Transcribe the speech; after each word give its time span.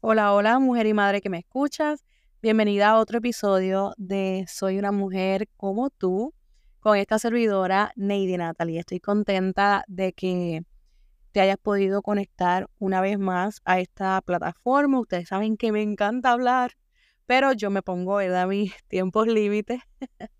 Hola, 0.00 0.34
hola, 0.34 0.58
mujer 0.58 0.86
y 0.86 0.94
madre 0.94 1.20
que 1.20 1.30
me 1.30 1.38
escuchas. 1.38 2.04
Bienvenida 2.42 2.90
a 2.90 2.98
otro 2.98 3.18
episodio 3.18 3.94
de 3.96 4.44
Soy 4.46 4.78
una 4.78 4.92
mujer 4.92 5.48
como 5.56 5.88
tú 5.88 6.34
con 6.80 6.96
esta 6.98 7.18
servidora 7.18 7.92
Neidy 7.96 8.36
Natalie. 8.36 8.80
Estoy 8.80 9.00
contenta 9.00 9.84
de 9.88 10.12
que 10.12 10.62
te 11.32 11.40
hayas 11.40 11.56
podido 11.56 12.02
conectar 12.02 12.68
una 12.78 13.00
vez 13.00 13.18
más 13.18 13.62
a 13.64 13.80
esta 13.80 14.20
plataforma. 14.20 15.00
Ustedes 15.00 15.28
saben 15.28 15.56
que 15.56 15.72
me 15.72 15.82
encanta 15.82 16.30
hablar, 16.30 16.72
pero 17.24 17.52
yo 17.52 17.70
me 17.70 17.82
pongo, 17.82 18.16
¿verdad?, 18.16 18.46
mis 18.48 18.74
tiempos 18.88 19.26
límites 19.26 19.80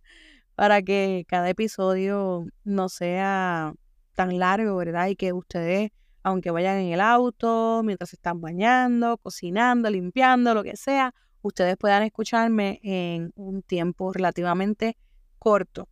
para 0.54 0.82
que 0.82 1.25
cada 1.27 1.48
episodio 1.48 2.45
no 2.62 2.88
sea 2.91 3.73
tan 4.14 4.38
largo, 4.38 4.77
¿verdad? 4.77 5.09
Y 5.09 5.16
que 5.16 5.32
ustedes 5.32 5.93
aunque 6.27 6.50
vayan 6.50 6.79
en 6.79 6.93
el 6.93 7.00
auto, 7.00 7.82
mientras 7.84 8.12
están 8.12 8.40
bañando, 8.40 9.16
cocinando, 9.18 9.88
limpiando, 9.88 10.54
lo 10.54 10.64
que 10.64 10.77
sea, 10.77 11.14
ustedes 11.41 11.77
puedan 11.77 12.02
escucharme 12.02 12.80
en 12.82 13.32
un 13.37 13.62
tiempo 13.62 14.12
relativamente 14.12 14.98
corto. 15.38 15.88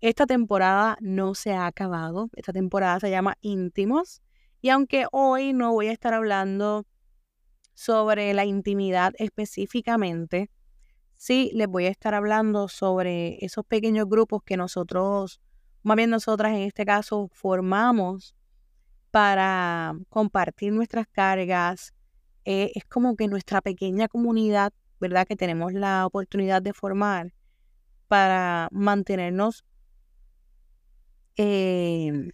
Esta 0.00 0.24
temporada 0.24 0.96
no 1.02 1.34
se 1.34 1.52
ha 1.52 1.66
acabado, 1.66 2.30
esta 2.34 2.54
temporada 2.54 2.98
se 2.98 3.10
llama 3.10 3.36
Íntimos 3.42 4.22
y 4.62 4.70
aunque 4.70 5.04
hoy 5.12 5.52
no 5.52 5.74
voy 5.74 5.88
a 5.88 5.92
estar 5.92 6.14
hablando 6.14 6.86
sobre 7.74 8.32
la 8.32 8.46
intimidad 8.46 9.12
específicamente, 9.18 10.50
sí 11.12 11.50
les 11.52 11.68
voy 11.68 11.84
a 11.84 11.90
estar 11.90 12.14
hablando 12.14 12.68
sobre 12.68 13.36
esos 13.44 13.66
pequeños 13.66 14.08
grupos 14.08 14.42
que 14.44 14.56
nosotros, 14.56 15.42
más 15.82 15.98
bien 15.98 16.08
nosotras 16.08 16.52
en 16.52 16.62
este 16.62 16.86
caso, 16.86 17.28
formamos 17.34 18.34
para 19.14 19.96
compartir 20.08 20.72
nuestras 20.72 21.06
cargas. 21.06 21.94
Eh, 22.44 22.72
es 22.74 22.84
como 22.84 23.14
que 23.14 23.28
nuestra 23.28 23.60
pequeña 23.60 24.08
comunidad, 24.08 24.72
¿verdad? 24.98 25.24
Que 25.24 25.36
tenemos 25.36 25.72
la 25.72 26.04
oportunidad 26.04 26.60
de 26.60 26.72
formar 26.72 27.32
para 28.08 28.66
mantenernos 28.72 29.64
eh, 31.36 32.32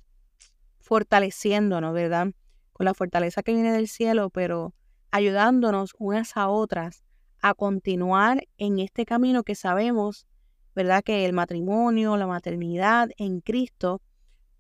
fortaleciéndonos, 0.78 1.92
¿verdad? 1.92 2.28
Con 2.72 2.86
la 2.86 2.94
fortaleza 2.94 3.42
que 3.42 3.52
viene 3.52 3.72
del 3.72 3.86
cielo, 3.86 4.30
pero 4.30 4.72
ayudándonos 5.10 5.94
unas 5.98 6.34
a 6.38 6.48
otras 6.48 7.04
a 7.42 7.52
continuar 7.52 8.48
en 8.56 8.78
este 8.78 9.04
camino 9.04 9.42
que 9.42 9.54
sabemos, 9.54 10.26
¿verdad? 10.74 11.02
Que 11.04 11.26
el 11.26 11.34
matrimonio, 11.34 12.16
la 12.16 12.26
maternidad 12.26 13.10
en 13.18 13.42
Cristo 13.42 14.00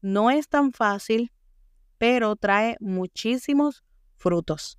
no 0.02 0.30
es 0.30 0.50
tan 0.50 0.72
fácil, 0.72 1.32
pero 2.00 2.34
trae 2.34 2.78
muchísimos 2.80 3.84
frutos. 4.16 4.78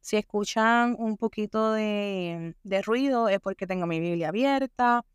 Si 0.00 0.18
escuchan 0.18 0.94
un 0.98 1.16
poquito 1.16 1.72
de, 1.72 2.54
ruido 2.84 3.30
es 3.30 3.40
porque 3.40 3.66
tengo 3.66 3.86
mi 3.86 3.98
Biblia 3.98 4.28
abierta, 4.28 5.06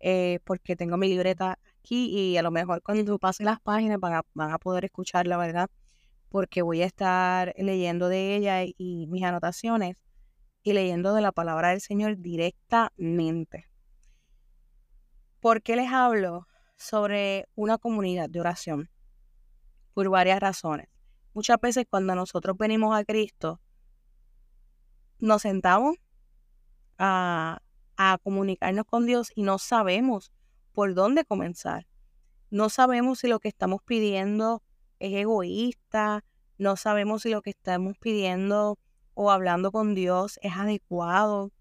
eh, 0.00 0.40
porque 0.42 0.74
tengo 0.74 0.96
mi 0.96 1.06
libreta 1.06 1.60
aquí 1.78 2.10
y 2.10 2.36
a 2.36 2.42
lo 2.42 2.50
mejor 2.50 2.82
cuando 2.82 3.16
pase 3.20 3.44
las 3.44 3.60
páginas 3.60 4.00
van 4.00 4.14
a, 4.14 4.22
van 4.34 4.50
a 4.50 4.58
poder 4.58 4.84
escuchar 4.84 5.28
la 5.28 5.36
verdad, 5.36 5.70
porque 6.28 6.62
voy 6.62 6.82
a 6.82 6.86
estar 6.86 7.54
leyendo 7.56 8.08
de 8.08 8.34
ella 8.34 8.64
y 8.64 9.06
mis 9.06 9.22
anotaciones 9.22 9.94
y 10.64 10.72
leyendo 10.72 11.14
de 11.14 11.22
la 11.22 11.30
palabra 11.30 11.68
del 11.68 11.80
Señor 11.80 12.18
directamente. 12.18 13.68
¿Por 15.38 15.62
qué 15.62 15.76
les 15.76 15.92
hablo 15.92 16.48
sobre 16.76 17.46
una 17.54 17.78
comunidad 17.78 18.28
de 18.28 18.40
oración? 18.40 18.90
Por 19.92 20.08
varias 20.08 20.40
razones. 20.40 20.88
Muchas 21.34 21.60
veces 21.60 21.86
cuando 21.88 22.14
nosotros 22.14 22.56
venimos 22.58 22.94
a 22.94 23.04
Cristo, 23.04 23.60
nos 25.18 25.42
sentamos 25.42 25.96
a, 26.98 27.60
comunicarnos 28.24 28.84
con 28.84 29.06
Dios 29.06 29.30
y 29.34 29.42
no 29.42 29.58
sabemos 29.58 30.32
por 30.72 30.94
dónde 30.94 31.24
comenzar. 31.24 31.86
No 32.50 32.68
sabemos 32.68 33.20
si 33.20 33.28
lo 33.28 33.38
que 33.38 33.48
estamos 33.48 33.80
pidiendo 33.84 34.62
es 34.98 35.14
egoísta, 35.14 36.24
no 36.58 36.76
sabemos 36.76 37.22
si 37.22 37.30
lo 37.30 37.42
que 37.42 37.50
estamos 37.50 37.96
pidiendo 37.98 38.78
o 39.14 39.30
hablando 39.30 39.70
con 39.70 39.94
Dios 39.94 40.38
es 40.42 40.56
adecuado, 40.56 41.52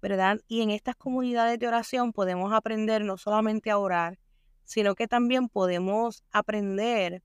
¿verdad? 0.00 0.40
Y 0.48 0.62
en 0.62 0.70
estas 0.70 0.96
comunidades 0.96 1.58
de 1.58 1.68
oración 1.68 2.12
podemos 2.12 2.52
aprender 2.52 3.04
no 3.04 3.18
solamente 3.18 3.70
a 3.70 3.78
orar, 3.78 4.18
sino 4.64 4.94
que 4.94 5.06
también 5.06 5.48
podemos 5.48 6.24
aprender 6.32 7.22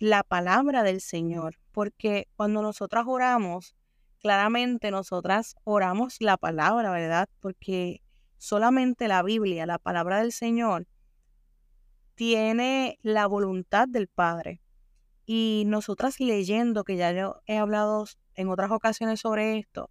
la 0.00 0.22
palabra 0.22 0.82
del 0.82 1.02
Señor, 1.02 1.58
porque 1.72 2.26
cuando 2.34 2.62
nosotras 2.62 3.04
oramos, 3.06 3.76
claramente 4.18 4.90
nosotras 4.90 5.56
oramos 5.62 6.16
la 6.20 6.38
palabra, 6.38 6.90
¿verdad? 6.90 7.28
Porque 7.40 8.00
solamente 8.38 9.08
la 9.08 9.22
Biblia, 9.22 9.66
la 9.66 9.78
palabra 9.78 10.20
del 10.20 10.32
Señor, 10.32 10.88
tiene 12.14 12.98
la 13.02 13.26
voluntad 13.26 13.88
del 13.88 14.08
Padre. 14.08 14.62
Y 15.26 15.64
nosotras 15.66 16.18
leyendo, 16.18 16.82
que 16.82 16.96
ya 16.96 17.12
yo 17.12 17.42
he 17.44 17.58
hablado 17.58 18.06
en 18.36 18.48
otras 18.48 18.70
ocasiones 18.70 19.20
sobre 19.20 19.58
esto, 19.58 19.90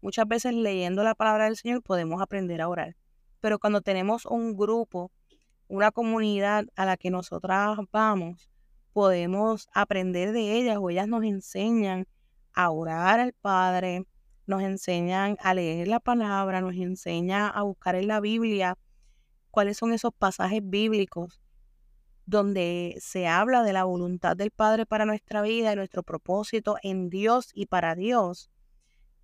muchas 0.00 0.26
veces 0.26 0.52
leyendo 0.52 1.04
la 1.04 1.14
palabra 1.14 1.44
del 1.44 1.56
Señor 1.56 1.80
podemos 1.80 2.20
aprender 2.20 2.60
a 2.60 2.68
orar. 2.68 2.96
Pero 3.40 3.60
cuando 3.60 3.82
tenemos 3.82 4.26
un 4.26 4.56
grupo, 4.56 5.12
una 5.68 5.92
comunidad 5.92 6.66
a 6.74 6.84
la 6.86 6.96
que 6.96 7.10
nosotras 7.10 7.78
vamos, 7.92 8.50
podemos 8.94 9.68
aprender 9.74 10.32
de 10.32 10.52
ellas 10.52 10.78
o 10.80 10.88
ellas 10.88 11.08
nos 11.08 11.24
enseñan 11.24 12.06
a 12.54 12.70
orar 12.70 13.18
al 13.18 13.32
Padre, 13.32 14.06
nos 14.46 14.62
enseñan 14.62 15.36
a 15.40 15.52
leer 15.52 15.88
la 15.88 15.98
palabra, 15.98 16.60
nos 16.60 16.76
enseñan 16.76 17.50
a 17.52 17.62
buscar 17.62 17.96
en 17.96 18.06
la 18.06 18.20
Biblia 18.20 18.78
cuáles 19.50 19.78
son 19.78 19.92
esos 19.92 20.14
pasajes 20.16 20.60
bíblicos 20.62 21.40
donde 22.24 22.96
se 23.00 23.26
habla 23.26 23.64
de 23.64 23.72
la 23.72 23.82
voluntad 23.82 24.36
del 24.36 24.52
Padre 24.52 24.86
para 24.86 25.06
nuestra 25.06 25.42
vida 25.42 25.72
y 25.72 25.76
nuestro 25.76 26.04
propósito 26.04 26.76
en 26.82 27.10
Dios 27.10 27.50
y 27.52 27.66
para 27.66 27.96
Dios. 27.96 28.48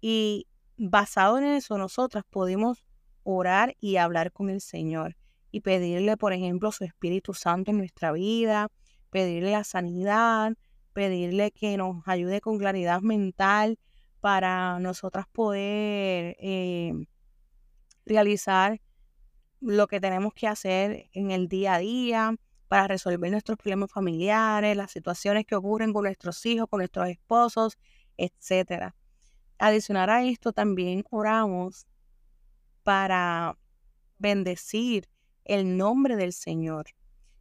Y 0.00 0.48
basado 0.76 1.38
en 1.38 1.44
eso, 1.44 1.78
nosotras 1.78 2.24
podemos 2.28 2.84
orar 3.22 3.76
y 3.80 3.96
hablar 3.96 4.32
con 4.32 4.50
el 4.50 4.60
Señor 4.60 5.16
y 5.52 5.60
pedirle, 5.60 6.16
por 6.16 6.32
ejemplo, 6.32 6.72
su 6.72 6.84
Espíritu 6.84 7.34
Santo 7.34 7.70
en 7.70 7.78
nuestra 7.78 8.10
vida, 8.10 8.68
pedirle 9.10 9.52
la 9.52 9.64
sanidad, 9.64 10.54
pedirle 10.92 11.50
que 11.50 11.76
nos 11.76 12.06
ayude 12.06 12.40
con 12.40 12.58
claridad 12.58 13.00
mental 13.00 13.78
para 14.20 14.78
nosotras 14.80 15.26
poder 15.28 16.36
eh, 16.38 16.92
realizar 18.04 18.80
lo 19.60 19.86
que 19.86 20.00
tenemos 20.00 20.34
que 20.34 20.46
hacer 20.46 21.08
en 21.12 21.30
el 21.30 21.48
día 21.48 21.74
a 21.74 21.78
día 21.78 22.34
para 22.68 22.86
resolver 22.86 23.30
nuestros 23.30 23.58
problemas 23.58 23.90
familiares, 23.90 24.76
las 24.76 24.92
situaciones 24.92 25.44
que 25.44 25.56
ocurren 25.56 25.92
con 25.92 26.04
nuestros 26.04 26.44
hijos, 26.46 26.68
con 26.68 26.78
nuestros 26.78 27.08
esposos, 27.08 27.78
etc. 28.16 28.94
Adicionar 29.58 30.08
a 30.10 30.22
esto, 30.24 30.52
también 30.52 31.04
oramos 31.10 31.86
para 32.82 33.58
bendecir 34.18 35.08
el 35.44 35.76
nombre 35.76 36.16
del 36.16 36.32
Señor. 36.32 36.86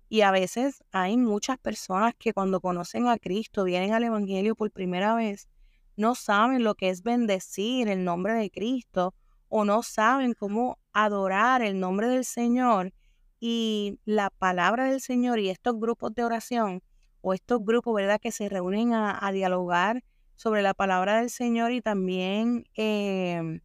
Y 0.09 0.22
a 0.22 0.31
veces 0.31 0.84
hay 0.92 1.18
muchas 1.18 1.59
personas 1.59 2.16
que 2.18 2.34
cuando 2.34 2.59
conocen 2.62 3.08
a 3.08 3.20
Cristo, 3.20 3.64
vienen 3.64 3.94
al 3.94 4.03
Evangelio 4.03 4.56
por 4.56 4.72
primera 4.72 5.14
vez, 5.14 5.47
no 5.96 6.16
saben 6.16 6.64
lo 6.64 6.74
que 6.74 6.90
es 6.90 7.03
bendecir 7.03 7.88
el 7.90 8.03
nombre 8.03 8.34
de 8.34 8.50
Cristo 8.50 9.14
o 9.50 9.66
no 9.66 9.84
saben 9.84 10.34
cómo 10.34 10.80
adorar 10.94 11.62
el 11.62 11.80
nombre 11.80 12.08
del 12.08 12.25
Señor 12.25 12.94
y 13.40 14.00
la 14.06 14.30
palabra 14.31 14.86
del 14.86 15.02
Señor 15.02 15.40
y 15.40 15.50
estos 15.50 15.80
grupos 15.80 16.16
de 16.16 16.24
oración 16.24 16.81
o 17.22 17.34
estos 17.34 17.64
grupos, 17.64 17.94
¿verdad?, 17.96 18.20
que 18.20 18.31
se 18.31 18.50
reúnen 18.50 18.94
a, 18.94 19.31
dialogar 19.31 20.03
sobre 20.36 20.62
la 20.62 20.74
palabra 20.74 21.20
del 21.20 21.30
Señor 21.30 21.72
y 21.72 21.81
también 21.81 22.66
em, 22.76 23.61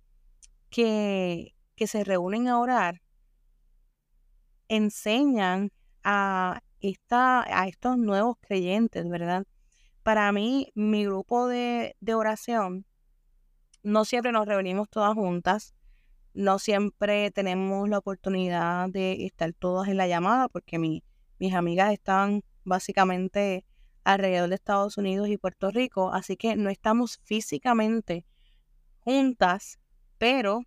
que, 0.71 1.55
que 1.77 1.87
se 1.87 2.05
reúnen 2.05 2.49
a 2.49 2.59
orar, 2.59 3.01
enseñan 4.69 5.71
a, 6.05 6.61
esta, 6.81 7.43
a 7.43 7.67
estos 7.67 7.99
nuevos 7.99 8.37
creyentes, 8.41 9.09
¿verdad? 9.09 9.45
Para 10.03 10.31
mí, 10.33 10.71
mi 10.75 11.05
grupo 11.05 11.49
de, 11.49 11.97
oración, 12.15 12.87
no 13.83 14.05
siempre 14.05 14.33
nos 14.33 14.47
reunimos 14.47 14.89
todas 14.91 15.15
juntas, 15.15 15.75
no 16.35 16.59
siempre 16.59 17.31
tenemos 17.31 17.89
la 17.89 17.99
oportunidad 17.99 18.89
de 18.91 19.25
estar 19.27 19.53
todas 19.55 19.89
en 19.89 19.97
la 19.97 20.07
llamada 20.07 20.49
porque 20.49 20.79
mis 20.79 21.55
amigas 21.55 21.93
están 21.93 22.43
básicamente 22.65 23.65
alrededor 24.05 24.49
de 24.51 24.57
Estados 24.57 24.99
Unidos 24.99 25.29
y 25.29 25.39
Puerto 25.39 25.71
Rico, 25.71 26.13
así 26.13 26.37
que 26.37 26.57
no 26.57 26.71
estamos 26.71 27.19
físicamente 27.25 28.27
juntas, 29.01 29.79
pero 30.19 30.63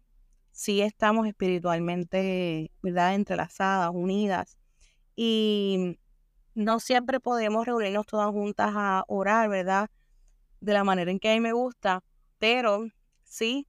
sí 0.51 0.81
estamos 0.81 1.27
espiritualmente, 1.27 2.71
¿verdad? 2.81 3.15
Entrelazadas, 3.15 3.91
unidas. 3.93 4.57
Y 5.17 5.99
no 6.53 6.79
siempre 6.79 7.19
podemos 7.19 7.65
reunirnos 7.65 8.05
todas 8.05 8.29
juntas 8.29 8.71
a 8.75 9.03
orar, 9.07 9.49
¿verdad? 9.49 9.89
De 10.61 10.73
la 10.73 10.83
manera 10.83 11.09
en 11.09 11.19
que 11.19 11.31
a 11.31 11.33
mí 11.33 11.39
me 11.39 11.53
gusta, 11.53 12.03
pero 12.37 12.85
sí, 13.23 13.67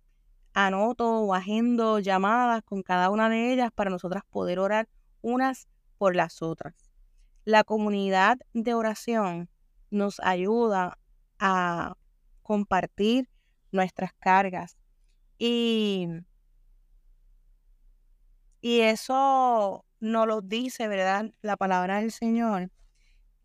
anoto 0.52 1.08
o 1.08 1.34
agendo 1.34 2.00
llamadas 2.00 2.62
con 2.64 2.82
cada 2.82 3.08
una 3.10 3.30
de 3.30 3.52
ellas 3.52 3.70
para 3.74 3.90
nosotras 3.90 4.24
poder 4.28 4.58
orar 4.58 4.88
unas 5.22 5.68
por 5.96 6.14
las 6.14 6.42
otras. 6.42 6.74
La 7.44 7.64
comunidad 7.64 8.36
de 8.52 8.74
oración 8.74 9.48
nos 9.90 10.20
ayuda 10.20 10.98
a 11.38 11.94
compartir 12.42 13.30
nuestras 13.72 14.12
cargas 14.18 14.76
y, 15.38 16.08
y 18.60 18.80
eso 18.80 19.86
nos 20.00 20.26
lo 20.26 20.40
dice, 20.40 20.88
¿verdad? 20.88 21.32
La 21.42 21.56
palabra 21.56 22.00
del 22.00 22.12
Señor 22.12 22.70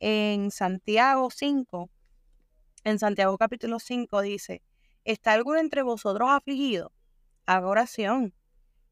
en 0.05 0.51
Santiago 0.51 1.29
5, 1.31 1.89
en 2.83 3.00
Santiago 3.00 3.38
capítulo 3.38 3.79
5 3.79 4.21
dice, 4.21 4.61
¿está 5.05 5.31
alguno 5.31 5.59
entre 5.59 5.81
vosotros 5.81 6.29
afligido? 6.29 6.91
Haga 7.45 7.67
oración. 7.67 8.33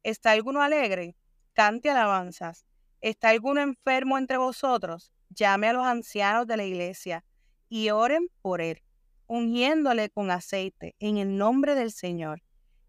¿Está 0.03 0.31
alguno 0.31 0.61
alegre? 0.61 1.17
Cante 1.51 1.89
alabanzas. 1.89 2.65
¿Está 3.01 3.27
alguno 3.29 3.59
enfermo 3.59 4.17
entre 4.17 4.37
vosotros? 4.37 5.11
Llame 5.27 5.67
a 5.67 5.73
los 5.73 5.85
ancianos 5.85 6.47
de 6.47 6.55
la 6.55 6.63
iglesia 6.63 7.25
y 7.67 7.89
oren 7.89 8.29
por 8.41 8.61
él, 8.61 8.81
ungiéndole 9.27 10.09
con 10.09 10.31
aceite 10.31 10.95
en 10.99 11.17
el 11.17 11.37
nombre 11.37 11.75
del 11.75 11.91
Señor. 11.91 12.41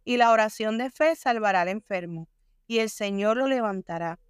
Y 0.05 0.17
la 0.17 0.31
oración 0.31 0.79
de 0.79 0.91
fe 0.91 1.17
salvará 1.17 1.63
al 1.63 1.69
enfermo, 1.69 2.29
y 2.69 2.79
el 2.79 2.89
Señor 2.89 3.37
lo 3.37 3.49
levantará. 3.49 4.21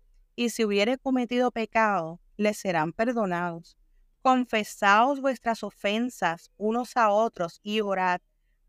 Y 0.42 0.50
si 0.50 0.64
hubiere 0.64 0.98
cometido 0.98 1.52
pecado, 1.52 2.18
le 2.36 2.52
serán 2.52 2.92
perdonados 2.92 3.76
confesaos 4.22 5.20
vuestras 5.20 5.62
ofensas 5.62 6.50
unos 6.56 6.96
a 6.96 7.10
otros 7.10 7.60
y 7.62 7.80
orad 7.80 8.20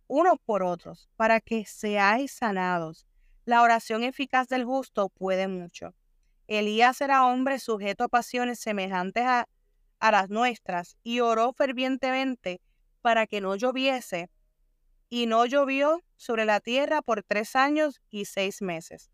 unos 0.06 0.38
por 0.46 0.62
otros 0.62 1.10
para 1.16 1.40
que 1.42 1.66
seáis 1.66 2.32
sanados. 2.32 3.08
La 3.46 3.64
oración 3.64 4.04
eficaz 4.04 4.48
del 4.50 4.66
justo 4.66 5.10
puede 5.10 5.48
mucho. 5.48 5.96
Elías 6.46 7.02
era 7.02 7.26
hombre 7.26 7.58
sujeto 7.58 8.04
a 8.04 8.08
pasiones 8.08 8.60
semejantes 8.60 9.26
a, 9.26 9.48
a 10.00 10.12
las 10.12 10.30
nuestras 10.30 10.96
y 11.02 11.22
oró 11.22 11.54
fervientemente 11.54 12.62
para 13.02 13.26
que 13.26 13.42
no 13.42 13.56
lloviese. 13.56 14.30
Y 15.10 15.26
no 15.26 15.48
llovió 15.48 16.04
sobre 16.18 16.46
la 16.46 16.60
tierra 16.60 17.02
por 17.02 17.24
tres 17.24 17.56
años 17.56 18.00
y 18.12 18.26
seis 18.26 18.62
meses. 18.62 19.10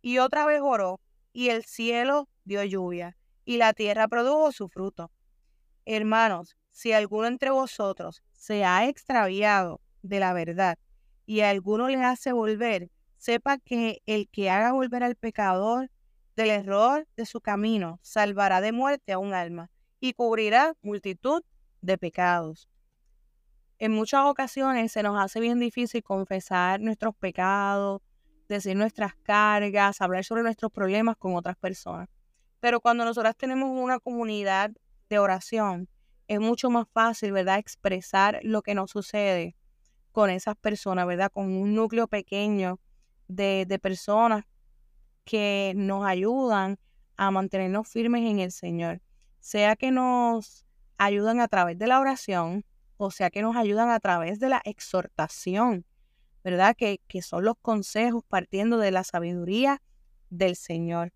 Y 0.00 0.18
otra 0.18 0.46
vez 0.46 0.60
oró, 0.62 1.00
y 1.34 1.50
el 1.50 1.64
cielo 1.64 2.30
dio 2.44 2.64
lluvia, 2.64 3.18
y 3.44 3.58
la 3.58 3.74
tierra 3.74 4.08
produjo 4.08 4.52
su 4.52 4.68
fruto. 4.68 5.10
Hermanos, 5.84 6.56
si 6.70 6.92
alguno 6.92 7.26
entre 7.26 7.50
vosotros 7.50 8.22
se 8.32 8.64
ha 8.64 8.88
extraviado 8.88 9.82
de 10.02 10.20
la 10.20 10.32
verdad 10.32 10.78
y 11.26 11.40
alguno 11.40 11.88
le 11.88 12.02
hace 12.02 12.32
volver, 12.32 12.90
sepa 13.18 13.58
que 13.58 14.00
el 14.06 14.28
que 14.30 14.48
haga 14.48 14.72
volver 14.72 15.02
al 15.02 15.16
pecador 15.16 15.90
del 16.36 16.50
error 16.50 17.06
de 17.16 17.26
su 17.26 17.40
camino 17.40 17.98
salvará 18.02 18.60
de 18.60 18.72
muerte 18.72 19.12
a 19.12 19.18
un 19.18 19.34
alma 19.34 19.70
y 20.00 20.14
cubrirá 20.14 20.74
multitud 20.82 21.42
de 21.80 21.98
pecados. 21.98 22.68
En 23.78 23.92
muchas 23.92 24.24
ocasiones 24.24 24.92
se 24.92 25.02
nos 25.02 25.18
hace 25.20 25.40
bien 25.40 25.58
difícil 25.58 26.02
confesar 26.02 26.80
nuestros 26.80 27.14
pecados, 27.16 28.02
decir 28.48 28.76
nuestras 28.76 29.14
cargas, 29.16 30.00
hablar 30.00 30.24
sobre 30.24 30.42
nuestros 30.42 30.70
problemas 30.72 31.16
con 31.16 31.34
otras 31.34 31.56
personas. 31.56 32.08
Pero 32.60 32.80
cuando 32.80 33.04
nosotras 33.04 33.36
tenemos 33.36 33.70
una 33.70 33.98
comunidad 34.00 34.70
de 35.08 35.18
oración, 35.18 35.88
es 36.28 36.40
mucho 36.40 36.70
más 36.70 36.86
fácil, 36.92 37.32
¿verdad?, 37.32 37.58
expresar 37.58 38.40
lo 38.42 38.62
que 38.62 38.74
nos 38.74 38.90
sucede 38.90 39.56
con 40.12 40.30
esas 40.30 40.56
personas, 40.56 41.06
¿verdad? 41.06 41.30
Con 41.30 41.52
un 41.52 41.74
núcleo 41.74 42.08
pequeño 42.08 42.80
de, 43.28 43.66
de 43.68 43.78
personas 43.78 44.44
que 45.24 45.72
nos 45.76 46.06
ayudan 46.06 46.78
a 47.16 47.30
mantenernos 47.30 47.88
firmes 47.88 48.22
en 48.30 48.38
el 48.38 48.52
Señor. 48.52 49.00
Sea 49.40 49.76
que 49.76 49.90
nos 49.90 50.64
ayudan 50.98 51.40
a 51.40 51.48
través 51.48 51.78
de 51.78 51.86
la 51.86 52.00
oración, 52.00 52.64
o 52.96 53.10
sea 53.10 53.30
que 53.30 53.42
nos 53.42 53.56
ayudan 53.56 53.90
a 53.90 54.00
través 54.00 54.38
de 54.38 54.48
la 54.48 54.62
exhortación, 54.64 55.84
¿verdad? 56.44 56.76
Que, 56.76 57.00
que 57.08 57.22
son 57.22 57.44
los 57.44 57.56
consejos 57.60 58.22
partiendo 58.28 58.78
de 58.78 58.92
la 58.92 59.02
sabiduría 59.02 59.82
del 60.30 60.54
Señor. 60.54 61.12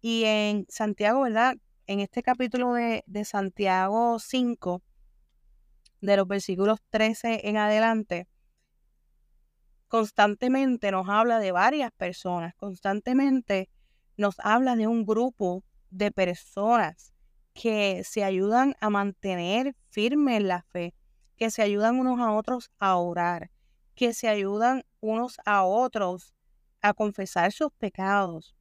Y 0.00 0.24
en 0.24 0.66
Santiago, 0.68 1.22
¿verdad? 1.22 1.56
en 1.86 2.00
este 2.00 2.22
capítulo 2.22 2.72
de, 2.74 3.24
Santiago 3.24 4.18
5, 4.18 4.82
de 6.00 6.16
los 6.16 6.26
versículos 6.26 6.80
13 6.90 7.48
en 7.48 7.56
adelante, 7.56 8.28
constantemente 9.88 10.90
nos 10.90 11.08
habla 11.08 11.38
de 11.38 11.52
varias 11.52 11.92
personas, 11.92 12.54
constantemente 12.54 13.68
nos 14.16 14.36
habla 14.38 14.74
de 14.76 14.86
un 14.86 15.04
grupo 15.04 15.62
de 15.90 16.10
personas 16.10 17.12
que 17.52 18.02
se 18.04 18.24
ayudan 18.24 18.74
a 18.80 18.88
mantener 18.88 19.76
firme 19.90 20.40
la 20.40 20.62
fe, 20.62 20.94
que 21.36 21.50
se 21.50 21.62
ayudan 21.62 21.98
unos 21.98 22.20
a 22.20 22.32
otros 22.32 22.70
a 22.78 22.96
orar, 22.96 23.50
que 24.02 24.14
se 24.14 24.26
ayudan 24.26 24.82
unos 24.98 25.36
a 25.44 25.62
otros 25.62 26.34
a 26.80 26.92
confesar 26.92 27.52
sus 27.52 27.70
pecados, 27.78 28.56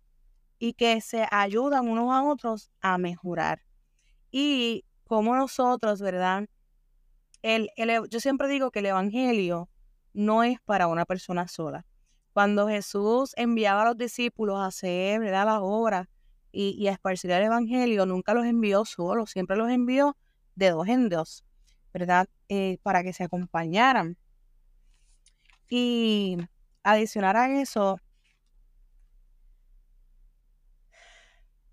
y 0.59 0.73
que 0.73 1.01
se 1.01 1.25
ayudan 1.31 1.89
unos 1.89 2.13
a 2.13 2.21
otros 2.21 2.69
a 2.79 2.99
mejorar. 2.99 3.63
Y 4.29 4.85
como 5.07 5.35
nosotros, 5.35 5.99
¿verdad? 5.99 6.45
El, 7.41 7.71
yo 8.11 8.19
siempre 8.19 8.49
digo 8.49 8.69
que 8.69 8.77
el 8.77 8.85
Evangelio 8.85 9.67
no 10.13 10.43
es 10.43 10.59
para 10.63 10.85
una 10.85 11.05
persona 11.05 11.47
sola. 11.47 11.87
Cuando 12.33 12.67
Jesús 12.67 13.33
enviaba 13.35 13.81
a 13.81 13.85
los 13.85 13.97
discípulos 13.97 14.59
a 14.59 14.67
hacer 14.67 15.21
¿verdad? 15.21 15.47
las 15.47 15.61
obras 15.63 16.07
y, 16.51 16.85
a 16.85 16.91
esparcir 16.91 17.31
el 17.31 17.45
Evangelio, 17.45 18.05
nunca 18.05 18.35
los 18.35 18.45
envió 18.45 18.85
solos, 18.85 19.31
siempre 19.31 19.57
los 19.57 19.71
envió 19.71 20.15
de 20.53 20.69
dos 20.69 20.87
en 20.87 21.09
dos, 21.09 21.43
¿verdad? 21.91 22.27
Eh, 22.47 22.77
para 22.83 23.01
que 23.01 23.11
se 23.11 23.23
acompañaran. 23.23 24.19
Y 25.73 26.35
adicionar 26.83 27.37
a 27.37 27.61
eso, 27.61 27.97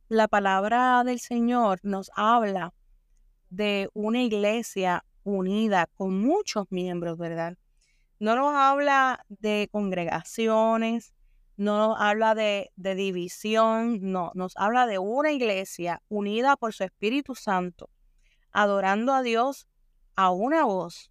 la 0.08 0.28
palabra 0.28 1.02
del 1.02 1.18
Señor 1.18 1.80
nos 1.82 2.08
habla 2.14 2.72
de 3.50 3.90
una 3.94 4.22
iglesia 4.22 5.04
unida 5.24 5.88
con 5.96 6.20
muchos 6.20 6.66
miembros, 6.70 7.18
¿verdad? 7.18 7.58
No 8.20 8.36
nos 8.36 8.54
habla 8.54 9.24
de 9.28 9.68
congregaciones, 9.72 11.12
no 11.56 11.88
nos 11.88 12.00
habla 12.00 12.36
de, 12.36 12.70
de, 12.76 12.94
división, 12.94 13.98
no, 14.00 14.30
nos 14.36 14.56
habla 14.56 14.86
de 14.86 15.00
una 15.00 15.32
iglesia 15.32 16.02
unida 16.08 16.56
por 16.56 16.72
su 16.72 16.84
Espíritu 16.84 17.34
Santo, 17.34 17.90
adorando 18.52 19.12
a 19.12 19.22
Dios 19.22 19.66
a 20.14 20.30
una 20.30 20.64
voz, 20.64 21.10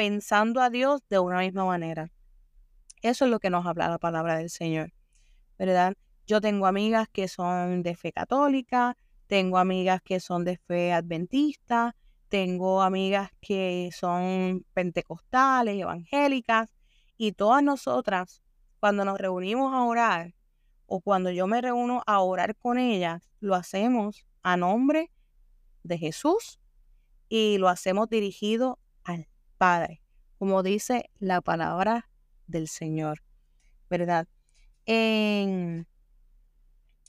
pensando 0.00 0.62
a 0.62 0.70
Dios 0.70 1.02
de 1.10 1.18
una 1.18 1.40
misma 1.40 1.66
manera. 1.66 2.10
Eso 3.02 3.26
es 3.26 3.30
lo 3.30 3.38
que 3.38 3.50
nos 3.50 3.66
habla 3.66 3.86
la 3.90 3.98
palabra 3.98 4.38
del 4.38 4.48
Señor, 4.48 4.94
¿verdad? 5.58 5.92
Yo 6.26 6.40
tengo 6.40 6.64
amigas 6.64 7.06
que 7.12 7.28
son 7.28 7.82
de 7.82 7.94
fe 7.94 8.10
católica, 8.10 8.96
tengo 9.26 9.58
amigas 9.58 10.00
que 10.00 10.18
son 10.18 10.46
de 10.46 10.56
fe 10.56 10.94
adventista, 10.94 11.96
tengo 12.30 12.80
amigas 12.80 13.28
que 13.42 13.90
son 13.92 14.64
pentecostales, 14.72 15.78
evangélicas, 15.78 16.72
y 17.18 17.32
todas 17.32 17.62
nosotras, 17.62 18.40
cuando 18.78 19.04
nos 19.04 19.18
reunimos 19.18 19.74
a 19.74 19.84
orar, 19.84 20.32
o 20.86 21.02
cuando 21.02 21.30
yo 21.30 21.46
me 21.46 21.60
reúno 21.60 22.02
a 22.06 22.20
orar 22.20 22.56
con 22.56 22.78
ellas, 22.78 23.30
lo 23.40 23.54
hacemos 23.54 24.26
a 24.42 24.56
nombre 24.56 25.10
de 25.82 25.98
Jesús 25.98 26.58
y 27.28 27.58
lo 27.58 27.68
hacemos 27.68 28.08
dirigido 28.08 28.78
Padre, 29.60 30.00
como 30.38 30.62
dice 30.62 31.10
la 31.18 31.42
palabra 31.42 32.08
del 32.46 32.66
Señor, 32.66 33.22
¿verdad? 33.90 34.26
En 34.86 35.86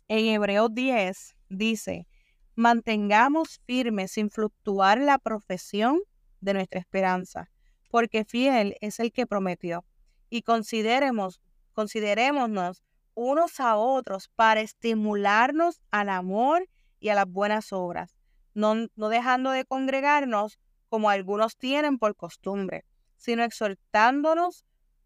en 0.10 0.26
Hebreos 0.26 0.70
10 0.74 1.38
dice, 1.48 2.10
mantengamos 2.56 3.62
firmes 3.66 4.12
sin 4.12 4.30
fluctuar 4.30 5.00
la 5.00 5.18
profesión 5.18 6.02
de 6.42 6.54
nuestra 6.54 6.82
esperanza, 6.82 7.50
porque 7.90 8.26
fiel 8.26 8.76
es 8.82 9.00
el 9.00 9.14
que 9.14 9.26
prometió. 9.26 9.86
Y 10.30 10.42
consideremos, 10.42 11.40
considerémonos 11.72 12.84
unos 13.14 13.62
a 13.62 13.78
otros 13.78 14.28
para 14.36 14.60
estimularnos 14.60 15.80
al 15.90 16.10
amor 16.10 16.68
y 17.00 17.08
a 17.08 17.16
las 17.16 17.28
buenas 17.28 17.72
obras, 17.72 18.18
no, 18.54 18.88
no 18.98 19.08
dejando 19.08 19.52
de 19.52 19.64
congregarnos 19.64 20.60
como 20.92 21.10
algunos 21.10 21.56
tienen 21.56 21.98
por 21.98 22.18
costumbre, 22.18 22.84
sino 23.16 23.46
exhortándonos 23.46 24.66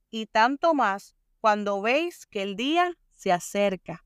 y 0.09 0.25
tanto 0.25 0.73
más 0.73 1.15
cuando 1.41 1.79
veis 1.79 2.25
que 2.25 2.41
el 2.41 2.55
día 2.55 2.97
se 3.11 3.31
acerca. 3.31 4.03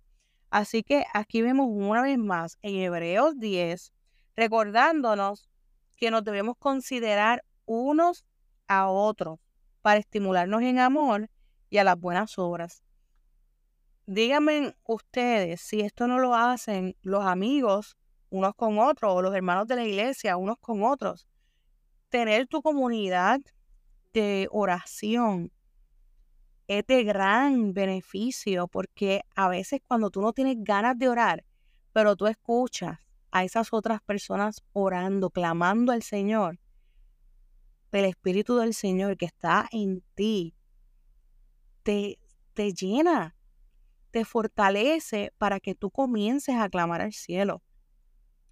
Así 0.50 0.84
que 0.84 1.06
aquí 1.14 1.42
vemos 1.42 1.68
una 1.70 2.02
vez 2.02 2.18
más 2.18 2.58
en 2.64 2.76
Hebreos 2.76 3.40
10, 3.40 3.94
recordándonos 4.36 5.50
que 5.96 6.12
nos 6.12 6.26
debemos 6.26 6.58
considerar 6.60 7.46
unos 7.66 8.26
a 8.68 8.90
otros 8.90 9.40
para 9.82 10.02
estimularnos 10.02 10.62
en 10.62 10.80
amor 10.80 11.30
y 11.70 11.78
a 11.78 11.86
las 11.86 11.98
buenas 11.98 12.38
obras. 12.38 12.84
Díganme 14.06 14.76
ustedes 14.84 15.62
si 15.62 15.80
esto 15.80 16.08
no 16.08 16.20
lo 16.20 16.36
hacen 16.36 16.98
los 17.04 17.24
amigos 17.24 17.96
unos 18.32 18.54
con 18.56 18.80
otros 18.80 19.14
o 19.14 19.22
los 19.22 19.34
hermanos 19.34 19.66
de 19.66 19.78
la 19.78 19.86
iglesia 19.86 20.36
unos 20.36 20.58
con 20.60 20.84
otros. 20.84 21.29
Tener 22.10 22.48
tu 22.48 22.62
comunidad 22.64 23.40
de 24.14 24.48
oración 24.52 25.52
es 26.68 26.86
de 26.88 27.04
gran 27.04 27.74
beneficio 27.74 28.68
porque 28.68 29.22
a 29.36 29.48
veces 29.48 29.82
cuando 29.88 30.10
tú 30.10 30.22
no 30.22 30.34
tienes 30.34 30.58
ganas 30.60 30.98
de 30.98 31.08
orar, 31.08 31.46
pero 31.94 32.16
tú 32.16 32.28
escuchas 32.28 33.00
a 33.32 33.44
esas 33.44 33.74
otras 33.74 34.02
personas 34.02 34.64
orando, 34.74 35.30
clamando 35.30 35.92
al 35.92 36.02
Señor, 36.02 36.60
el 37.92 38.06
Espíritu 38.06 38.58
del 38.58 38.74
Señor 38.74 39.18
que 39.18 39.26
está 39.26 39.68
en 39.72 40.04
ti, 40.16 40.56
te, 41.84 42.20
te 42.54 42.74
llena, 42.74 43.36
te 44.12 44.26
fortalece 44.26 45.32
para 45.38 45.60
que 45.60 45.76
tú 45.76 45.92
comiences 45.92 46.56
a 46.56 46.70
clamar 46.70 47.02
al 47.02 47.14
cielo. 47.14 47.62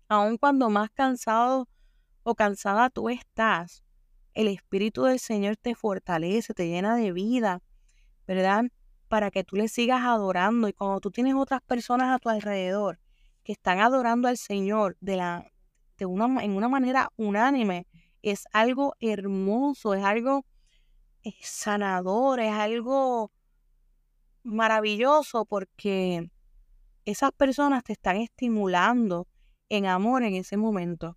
Aun 0.09 0.37
cuando 0.37 0.69
más 0.69 0.89
cansado 0.91 1.67
o 2.27 2.35
cansada 2.35 2.89
tú 2.89 3.07
estás, 3.07 3.83
el 4.33 4.49
Espíritu 4.49 5.03
del 5.03 5.17
Señor 5.17 5.55
te 5.55 5.75
fortalece, 5.75 6.53
te 6.53 6.67
llena 6.67 6.97
de 6.97 7.13
vida, 7.13 7.61
¿verdad? 8.27 8.65
Para 9.07 9.31
que 9.31 9.45
tú 9.45 9.55
le 9.55 9.69
sigas 9.69 10.01
adorando. 10.03 10.67
Y 10.67 10.73
cuando 10.73 10.99
tú 10.99 11.09
tienes 11.09 11.35
otras 11.35 11.61
personas 11.61 12.13
a 12.13 12.19
tu 12.19 12.27
alrededor 12.27 12.99
que 13.45 13.53
están 13.53 13.79
adorando 13.79 14.27
al 14.27 14.37
Señor 14.37 14.97
de 14.99 15.15
la, 15.15 15.49
de 15.97 16.05
una, 16.05 16.43
en 16.43 16.51
una 16.51 16.67
manera 16.67 17.09
unánime, 17.15 17.87
es 18.21 18.43
algo 18.51 18.95
hermoso, 18.99 19.93
es 19.93 20.03
algo 20.03 20.45
sanador, 21.41 22.41
es 22.41 22.51
algo 22.51 23.31
maravilloso 24.43 25.45
porque 25.45 26.29
esas 27.05 27.31
personas 27.31 27.85
te 27.85 27.93
están 27.93 28.17
estimulando 28.17 29.27
en 29.69 29.85
amor 29.85 30.23
en 30.23 30.35
ese 30.35 30.57
momento. 30.57 31.15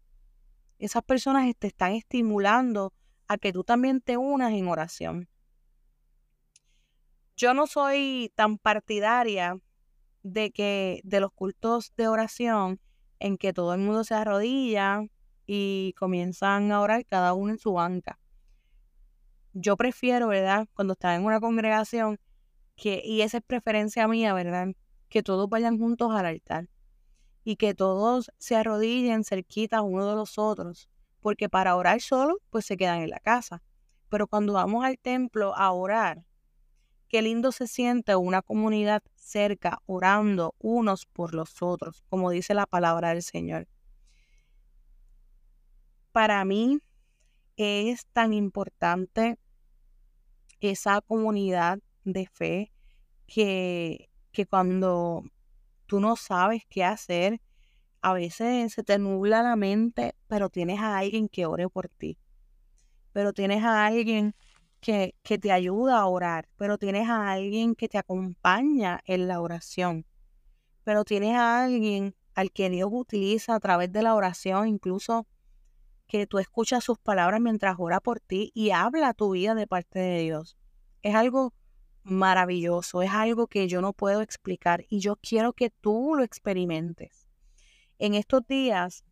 Esas 0.81 1.03
personas 1.03 1.55
te 1.59 1.67
están 1.67 1.93
estimulando 1.93 2.95
a 3.29 3.37
que 3.37 3.53
tú 3.53 3.65
también 3.65 4.01
te 4.01 4.17
unas 4.17 4.53
en 4.53 4.67
oración. 4.67 5.29
Yo 7.37 7.53
no 7.53 7.67
soy 7.67 8.33
tan 8.35 8.57
partidaria 8.57 9.59
de 10.23 10.51
que 10.51 11.03
de 11.05 11.21
los 11.21 11.33
cultos 11.33 11.93
de 11.99 12.09
oración 12.09 12.81
en 13.19 13.37
que 13.37 13.53
todo 13.53 13.75
el 13.75 13.81
mundo 13.81 14.05
se 14.05 14.15
arrodilla 14.15 15.03
y 15.47 15.95
comienzan 15.99 16.73
a 16.73 16.81
orar 16.81 17.05
cada 17.05 17.35
uno 17.35 17.53
en 17.53 17.59
su 17.59 17.75
banca. 17.75 18.19
Yo 19.53 19.77
prefiero, 19.77 20.29
¿verdad? 20.29 20.67
Cuando 20.73 20.95
está 20.95 21.15
en 21.15 21.27
una 21.27 21.41
congregación, 21.41 22.19
que, 22.75 23.03
y 23.05 23.21
esa 23.21 23.39
es 23.39 23.45
preferencia 23.47 24.09
mía, 24.09 24.33
¿verdad? 24.33 24.69
Que 25.11 25.23
todos 25.23 25.47
vayan 25.51 25.79
juntos 25.79 26.11
al 26.15 26.25
altar 26.25 26.69
y 27.45 27.57
que 27.57 27.75
todos 27.75 28.31
se 28.39 28.57
arrodillen 28.57 29.25
cerquita 29.25 29.83
uno 29.83 30.09
de 30.09 30.17
los 30.17 30.39
otros, 30.39 30.89
porque 31.21 31.49
para 31.49 31.77
orar 31.77 32.01
solo, 32.01 32.39
pues 32.51 32.67
se 32.67 32.77
quedan 32.77 33.03
en 33.03 33.11
la 33.11 33.21
casa. 33.21 33.63
Pero 34.09 34.27
cuando 34.27 34.55
vamos 34.55 34.85
al 34.85 34.99
templo 34.99 35.55
a 35.57 35.73
orar, 35.73 36.25
qué 37.09 37.23
lindo 37.23 37.53
se 37.53 37.67
siente 37.67 38.17
una 38.17 38.43
comunidad 38.43 39.03
cerca, 39.17 39.83
orando 39.87 40.55
unos 40.59 41.07
por 41.07 41.35
los 41.35 41.63
otros, 41.63 42.05
como 42.09 42.31
dice 42.31 42.55
la 42.55 42.67
palabra 42.67 43.11
del 43.11 43.23
Señor. 43.23 43.69
Para 46.13 46.45
mí 46.45 46.81
es 47.57 48.07
tan 48.07 48.33
importante 48.33 49.39
esa 50.61 51.01
comunidad 51.01 51.79
de 52.05 52.27
fe 52.27 52.73
que, 53.27 54.09
que 54.33 54.47
cuando 54.47 55.25
tú 55.91 55.99
no 55.99 56.15
sabes 56.15 56.63
qué 56.69 56.85
hacer. 56.85 57.41
A 58.01 58.13
veces 58.13 58.73
se 58.73 58.85
te 58.85 58.97
nubla 58.97 59.43
la 59.43 59.57
mente, 59.57 60.15
pero 60.29 60.49
tienes 60.49 60.79
a 60.79 60.97
alguien 60.97 61.29
que 61.29 61.47
ore 61.47 61.69
por 61.69 61.89
ti. 61.89 62.17
Pero 63.13 63.33
tienes 63.33 63.65
a 63.65 63.87
alguien 63.87 64.37
que, 64.81 65.17
que 65.25 65.37
te 65.37 65.51
ayuda 65.51 65.99
a 65.99 66.07
orar. 66.07 66.49
Pero 66.57 66.79
tienes 66.79 67.09
a 67.09 67.33
alguien 67.33 67.75
que 67.75 67.89
te 67.89 67.99
acompaña 67.99 69.01
en 69.05 69.27
la 69.27 69.41
oración. 69.41 70.07
Pero 70.85 71.05
tienes 71.05 71.35
a 71.35 71.65
alguien 71.65 72.15
al 72.37 72.53
que 72.53 72.71
Dios 72.71 72.89
utiliza 72.93 73.57
a 73.57 73.61
través 73.61 73.91
de 73.91 74.03
la 74.03 74.15
oración, 74.15 74.69
incluso 74.69 75.27
que 76.07 76.29
tú 76.29 76.39
escuchas 76.39 76.85
sus 76.85 77.01
palabras 77.01 77.41
mientras 77.41 77.75
ora 77.81 77.99
por 77.99 78.21
ti 78.21 78.53
y 78.55 78.71
habla 78.71 79.13
tu 79.13 79.33
vida 79.33 79.57
de 79.57 79.67
parte 79.67 79.99
de 79.99 80.21
Dios. 80.21 80.57
Es 81.03 81.17
algo 81.17 81.53
maravilloso, 82.03 83.03
es 83.03 83.11
algo 83.11 83.47
que 83.47 83.69
yo 83.69 83.81
no 83.81 83.93
puedo 83.93 84.23
explicar 84.23 84.85
y 84.89 85.01
yo 85.01 85.17
quiero 85.17 85.53
que 85.53 85.71
tú 85.71 86.15
lo 86.17 86.23
experimentes. 86.23 87.27
En 87.99 88.15
estos 88.15 88.47
días 88.47 89.05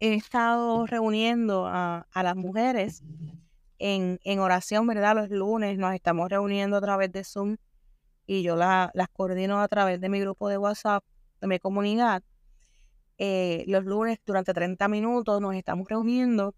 he 0.00 0.14
estado 0.14 0.86
reuniendo 0.86 1.66
a, 1.66 2.06
las 2.14 2.36
mujeres 2.36 3.02
en, 3.78 4.18
oración, 4.40 4.86
¿verdad? 4.86 5.14
Los 5.14 5.30
lunes 5.30 5.78
nos 5.78 5.94
estamos 5.94 6.28
reuniendo 6.28 6.76
a 6.76 6.80
través 6.80 7.12
de 7.12 7.22
Zoom 7.22 7.56
y 8.26 8.42
yo 8.42 8.56
las 8.56 9.08
coordino 9.12 9.60
a 9.60 9.68
través 9.68 10.00
de 10.00 10.08
mi 10.08 10.20
grupo 10.20 10.48
de 10.48 10.58
WhatsApp, 10.58 11.04
de 11.40 11.46
mi 11.46 11.58
comunidad. 11.58 12.22
Eh, 13.18 13.64
los 13.66 13.84
lunes 13.84 14.18
durante 14.24 14.54
30 14.54 14.88
minutos 14.88 15.40
nos 15.40 15.54
estamos 15.54 15.86
reuniendo 15.88 16.54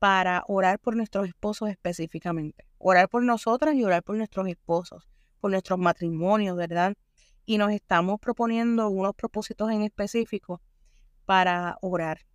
para 0.00 0.42
orar 0.48 0.80
por 0.80 0.96
nuestros 0.96 1.28
esposos 1.28 1.70
específicamente. 1.70 2.66
Orar 2.86 3.08
por 3.08 3.22
nosotras 3.22 3.74
y 3.76 3.82
orar 3.82 4.02
por 4.02 4.14
nuestros 4.14 4.46
esposos, 4.46 5.08
por 5.40 5.50
nuestros 5.50 5.78
matrimonios, 5.78 6.54
¿verdad? 6.54 6.92
Y 7.46 7.56
nos 7.56 7.72
estamos 7.72 8.20
proponiendo 8.20 8.90
unos 8.90 9.14
propósitos 9.14 9.70
en 9.70 9.80
específico 9.80 10.60
para 11.24 11.78
orar. 11.80 12.26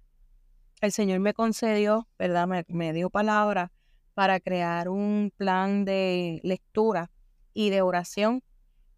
El 0.81 0.91
Señor 0.91 1.19
me 1.19 1.35
concedió, 1.35 2.07
¿verdad? 2.17 2.65
Me, 2.67 2.93
dio 2.93 3.11
palabra 3.11 3.71
para 4.15 4.39
crear 4.39 4.89
un 4.89 5.31
plan 5.37 5.85
de 5.85 6.39
lectura 6.43 7.11
y 7.53 7.69
de 7.69 7.83
oración 7.83 8.41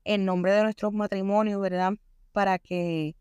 en 0.05 0.24
nombre 0.24 0.53
de 0.53 0.63
nuestros 0.63 0.93
matrimonios, 0.93 1.60
¿verdad? 1.60 1.96
Para 2.31 2.60
que 2.60 3.17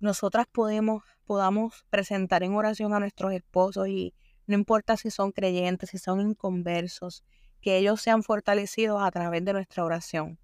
nosotras 0.00 0.48
podamos 0.50 1.84
presentar 1.88 2.42
en 2.42 2.56
oración 2.56 2.92
a 2.94 2.98
nuestros 2.98 3.32
esposos 3.32 3.86
y 3.86 4.12
no 4.46 4.54
importa 4.54 4.96
si 4.96 5.10
son 5.10 5.32
creyentes, 5.32 5.90
si 5.90 5.98
son 5.98 6.20
inconversos, 6.20 7.24
que 7.60 7.76
ellos 7.78 8.00
sean 8.00 8.22
fortalecidos 8.22 9.02
a 9.02 9.10
través 9.10 9.44
de 9.44 9.52
nuestra 9.52 9.84
oración, 9.84 10.38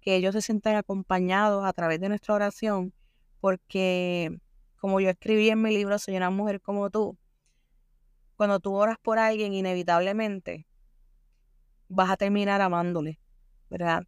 que 0.00 0.16
ellos 0.16 0.34
se 0.34 0.42
sientan 0.42 0.76
acompañados 0.76 1.64
a 1.64 1.72
través 1.72 2.00
de 2.00 2.08
nuestra 2.08 2.34
oración, 2.34 2.92
porque 3.40 4.38
como 4.76 5.00
yo 5.00 5.10
escribí 5.10 5.50
en 5.50 5.62
mi 5.62 5.72
libro 5.74 5.98
Soy 5.98 6.16
una 6.16 6.30
mujer 6.30 6.60
como 6.60 6.90
tú, 6.90 7.18
cuando 8.36 8.60
tú 8.60 8.74
oras 8.74 8.96
por 9.02 9.18
alguien, 9.18 9.52
inevitablemente 9.52 10.66
vas 11.88 12.10
a 12.10 12.16
terminar 12.16 12.60
amándole, 12.62 13.20
¿verdad? 13.68 14.04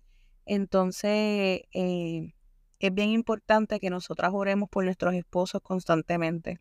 Entonces, 0.47 1.63
eh, 1.73 2.33
es 2.79 2.95
bien 2.95 3.11
importante 3.11 3.79
que 3.79 3.91
nosotras 3.91 4.33
oremos 4.35 4.69
por 4.69 4.85
nuestros 4.85 5.15
esposos 5.15 5.61
constantemente. 5.63 6.61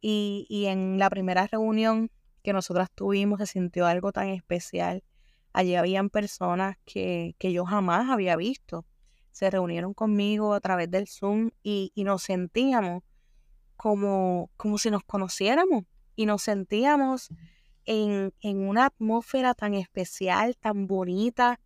Y, 0.00 0.64
en 0.66 0.98
la 0.98 1.10
primera 1.10 1.46
reunión 1.46 2.10
que 2.42 2.52
nosotras 2.52 2.88
tuvimos 2.94 3.40
se 3.40 3.46
sintió 3.46 3.86
algo 3.86 4.12
tan 4.12 4.28
especial. 4.28 5.02
Allí 5.52 5.74
habían 5.74 6.10
personas 6.10 6.76
que, 6.86 7.34
que 7.38 7.52
yo 7.52 7.64
jamás 7.64 8.08
había 8.08 8.36
visto. 8.36 8.86
Se 9.30 9.50
reunieron 9.50 9.94
conmigo 9.94 10.54
a 10.54 10.60
través 10.60 10.90
del 10.90 11.06
Zoom 11.06 11.50
y, 11.62 11.92
y 11.94 12.04
nos 12.04 12.22
sentíamos 12.22 13.02
como, 13.76 14.50
como 14.56 14.78
si 14.78 14.90
nos 14.90 15.04
conociéramos 15.04 15.84
y 16.16 16.26
nos 16.26 16.42
sentíamos 16.42 17.28
en, 17.84 18.34
en 18.40 18.68
una 18.68 18.86
atmósfera 18.86 19.54
tan 19.54 19.74
especial, 19.74 20.56
tan 20.56 20.86
bonita. 20.86 21.60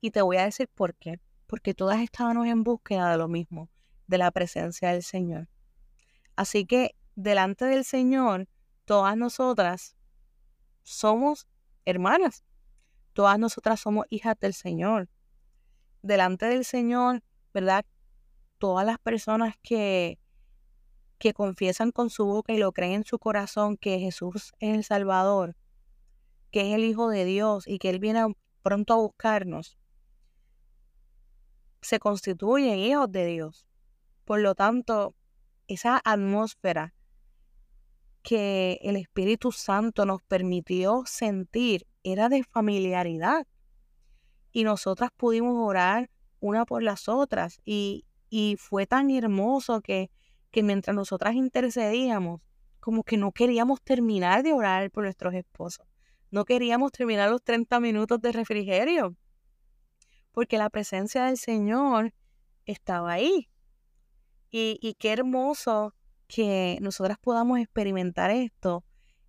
Y 0.00 0.10
te 0.10 0.22
voy 0.22 0.38
a 0.38 0.44
decir 0.44 0.68
por 0.74 0.94
qué. 0.94 1.20
Porque 1.46 1.74
todas 1.74 2.00
estábamos 2.00 2.46
en 2.46 2.62
búsqueda 2.62 3.12
de 3.12 3.18
lo 3.18 3.28
mismo, 3.28 3.68
de 4.06 4.18
la 4.18 4.30
presencia 4.30 4.92
del 4.92 5.02
Señor. 5.02 5.48
Así 6.36 6.64
que 6.64 6.94
delante 7.22 7.66
del 7.66 7.84
Señor, 7.84 8.48
todas 8.84 9.16
nosotras 9.16 9.96
somos 10.82 11.46
hermanas. 11.84 12.44
Todas 13.12 13.38
nosotras 13.38 13.80
somos 13.80 14.06
hijas 14.08 14.36
del 14.40 14.54
Señor. 14.54 15.08
Delante 16.02 16.46
del 16.46 16.64
Señor, 16.64 17.22
¿verdad? 17.52 17.84
Todas 18.58 18.86
las 18.86 18.98
personas 18.98 19.54
que, 19.62 20.18
que 21.18 21.34
confiesan 21.34 21.92
con 21.92 22.08
su 22.08 22.24
boca 22.24 22.52
y 22.52 22.58
lo 22.58 22.72
creen 22.72 22.92
en 22.92 23.04
su 23.04 23.18
corazón 23.18 23.76
que 23.76 23.98
Jesús 23.98 24.52
es 24.58 24.76
el 24.76 24.84
Salvador, 24.84 25.56
que 26.50 26.68
es 26.68 26.74
el 26.74 26.84
Hijo 26.84 27.10
de 27.10 27.24
Dios 27.24 27.66
y 27.66 27.78
que 27.78 27.90
Él 27.90 27.98
viene 27.98 28.34
pronto 28.62 28.94
a 28.94 28.96
buscarnos, 28.96 29.78
se 31.82 31.98
constituyen 31.98 32.78
hijos 32.78 33.10
de 33.10 33.26
Dios. 33.26 33.66
Por 34.24 34.40
lo 34.40 34.54
tanto, 34.54 35.14
esa 35.66 36.00
atmósfera 36.04 36.94
que 38.22 38.78
el 38.82 38.96
Espíritu 38.96 39.52
Santo 39.52 40.04
nos 40.04 40.22
permitió 40.22 41.04
sentir 41.06 41.86
era 42.02 42.28
de 42.28 42.44
familiaridad. 42.44 43.46
Y 44.52 44.64
nosotras 44.64 45.10
pudimos 45.16 45.54
orar 45.56 46.10
una 46.40 46.64
por 46.64 46.82
las 46.82 47.08
otras. 47.08 47.60
Y, 47.64 48.04
y 48.28 48.56
fue 48.58 48.86
tan 48.86 49.10
hermoso 49.10 49.80
que, 49.80 50.10
que 50.50 50.62
mientras 50.62 50.94
nosotras 50.94 51.34
intercedíamos, 51.34 52.40
como 52.80 53.04
que 53.04 53.16
no 53.16 53.32
queríamos 53.32 53.80
terminar 53.82 54.42
de 54.42 54.52
orar 54.52 54.90
por 54.90 55.04
nuestros 55.04 55.34
esposos. 55.34 55.86
No 56.30 56.44
queríamos 56.44 56.92
terminar 56.92 57.30
los 57.30 57.42
30 57.42 57.80
minutos 57.80 58.20
de 58.20 58.32
refrigerio. 58.32 59.16
Porque 60.32 60.58
la 60.58 60.70
presencia 60.70 61.24
del 61.24 61.36
Señor 61.36 62.14
estaba 62.64 63.12
ahí. 63.12 63.48
Y, 64.50 64.78
y 64.80 64.94
qué 64.94 65.12
hermoso 65.12 65.94
que 66.30 66.78
nosotras 66.80 67.18
podamos 67.18 67.58
experimentar 67.58 68.30
esto 68.30 68.84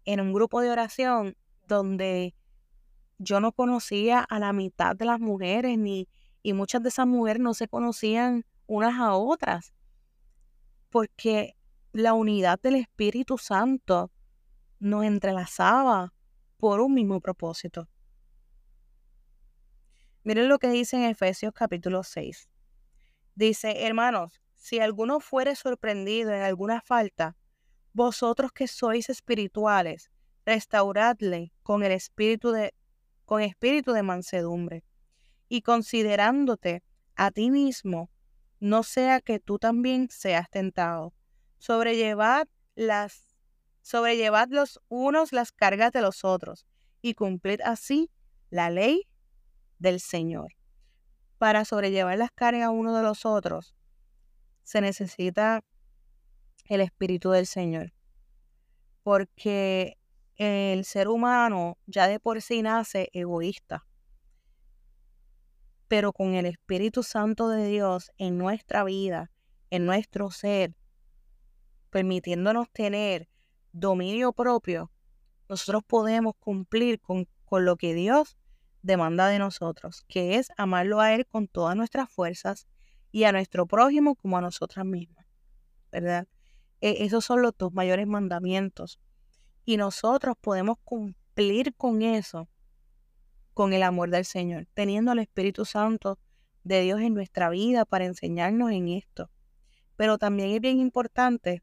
en 0.05 0.21
un 0.21 0.33
grupo 0.33 0.61
de 0.61 0.69
oración 0.69 1.35
donde 1.67 2.35
yo 3.17 3.39
no 3.39 3.51
conocía 3.51 4.19
a 4.19 4.37
la 4.37 4.53
mitad 4.53 4.95
de 4.95 5.05
las 5.05 5.19
mujeres 5.19 5.79
ni 5.79 6.07
y 6.43 6.53
muchas 6.53 6.83
de 6.83 6.89
esas 6.89 7.07
mujeres 7.07 7.41
no 7.41 7.55
se 7.55 7.67
conocían 7.67 8.45
unas 8.67 8.99
a 8.99 9.15
otras 9.15 9.73
porque 10.91 11.55
la 11.91 12.13
unidad 12.13 12.59
del 12.61 12.75
Espíritu 12.75 13.39
Santo 13.39 14.11
nos 14.79 15.03
entrelazaba 15.03 16.13
por 16.57 16.81
un 16.81 16.93
mismo 16.93 17.19
propósito. 17.19 17.89
Miren 20.23 20.49
lo 20.49 20.59
que 20.59 20.69
dice 20.69 20.97
en 20.97 21.03
Efesios 21.09 21.51
capítulo 21.53 22.03
6. 22.03 22.47
Dice, 23.33 23.87
hermanos, 23.87 24.39
si 24.61 24.79
alguno 24.79 25.19
fuere 25.19 25.55
sorprendido 25.55 26.31
en 26.31 26.43
alguna 26.43 26.81
falta, 26.81 27.35
vosotros 27.93 28.51
que 28.51 28.67
sois 28.67 29.09
espirituales, 29.09 30.11
restauradle 30.45 31.51
con 31.63 31.81
el 31.83 31.91
espíritu 31.91 32.51
de 32.51 32.75
con 33.25 33.41
espíritu 33.41 33.91
de 33.91 34.03
mansedumbre 34.03 34.83
y 35.49 35.63
considerándote 35.63 36.83
a 37.15 37.31
ti 37.31 37.49
mismo, 37.49 38.11
no 38.59 38.83
sea 38.83 39.19
que 39.19 39.39
tú 39.39 39.57
también 39.57 40.09
seas 40.11 40.47
tentado. 40.51 41.11
Sobrellevad 41.57 42.47
las 42.75 43.35
los 44.49 44.79
unos 44.89 45.33
las 45.33 45.51
cargas 45.51 45.91
de 45.91 46.01
los 46.01 46.23
otros 46.23 46.67
y 47.01 47.15
cumplid 47.15 47.61
así 47.61 48.11
la 48.51 48.69
ley 48.69 49.07
del 49.79 49.99
Señor. 49.99 50.53
Para 51.39 51.65
sobrellevar 51.65 52.19
las 52.19 52.31
cargas 52.31 52.69
uno 52.71 52.95
de 52.95 53.01
los 53.01 53.25
otros, 53.25 53.73
se 54.63 54.81
necesita 54.81 55.63
el 56.65 56.81
Espíritu 56.81 57.31
del 57.31 57.47
Señor. 57.47 57.93
Porque 59.03 59.97
el 60.37 60.85
ser 60.85 61.07
humano 61.07 61.77
ya 61.85 62.07
de 62.07 62.19
por 62.19 62.41
sí 62.41 62.61
nace 62.61 63.09
egoísta. 63.13 63.85
Pero 65.87 66.13
con 66.13 66.35
el 66.35 66.45
Espíritu 66.45 67.03
Santo 67.03 67.49
de 67.49 67.67
Dios 67.67 68.11
en 68.17 68.37
nuestra 68.37 68.83
vida, 68.83 69.31
en 69.69 69.85
nuestro 69.85 70.31
ser, 70.31 70.75
permitiéndonos 71.89 72.69
tener 72.71 73.27
dominio 73.73 74.31
propio, 74.31 74.91
nosotros 75.49 75.83
podemos 75.85 76.33
cumplir 76.39 77.01
con, 77.01 77.27
con 77.43 77.65
lo 77.65 77.75
que 77.75 77.93
Dios 77.93 78.37
demanda 78.81 79.27
de 79.27 79.39
nosotros, 79.39 80.05
que 80.07 80.37
es 80.37 80.49
amarlo 80.57 81.01
a 81.01 81.13
Él 81.13 81.25
con 81.27 81.47
todas 81.47 81.75
nuestras 81.75 82.09
fuerzas 82.09 82.67
y 83.11 83.25
a 83.25 83.31
nuestro 83.31 83.65
prójimo 83.65 84.15
como 84.15 84.37
a 84.37 84.41
nosotras 84.41 84.85
mismas, 84.85 85.25
¿verdad? 85.91 86.27
E, 86.79 87.03
esos 87.05 87.25
son 87.25 87.41
los 87.41 87.53
dos 87.57 87.73
mayores 87.73 88.07
mandamientos. 88.07 88.99
Y 89.65 89.77
nosotros 89.77 90.35
podemos 90.39 90.77
cumplir 90.83 91.75
con 91.75 92.01
eso, 92.01 92.47
con 93.53 93.73
el 93.73 93.83
amor 93.83 94.09
del 94.09 94.25
Señor, 94.25 94.67
teniendo 94.73 95.11
al 95.11 95.19
Espíritu 95.19 95.65
Santo 95.65 96.17
de 96.63 96.81
Dios 96.81 97.01
en 97.01 97.13
nuestra 97.13 97.49
vida 97.49 97.85
para 97.85 98.05
enseñarnos 98.05 98.71
en 98.71 98.87
esto. 98.87 99.29
Pero 99.95 100.17
también 100.17 100.51
es 100.51 100.61
bien 100.61 100.79
importante 100.79 101.61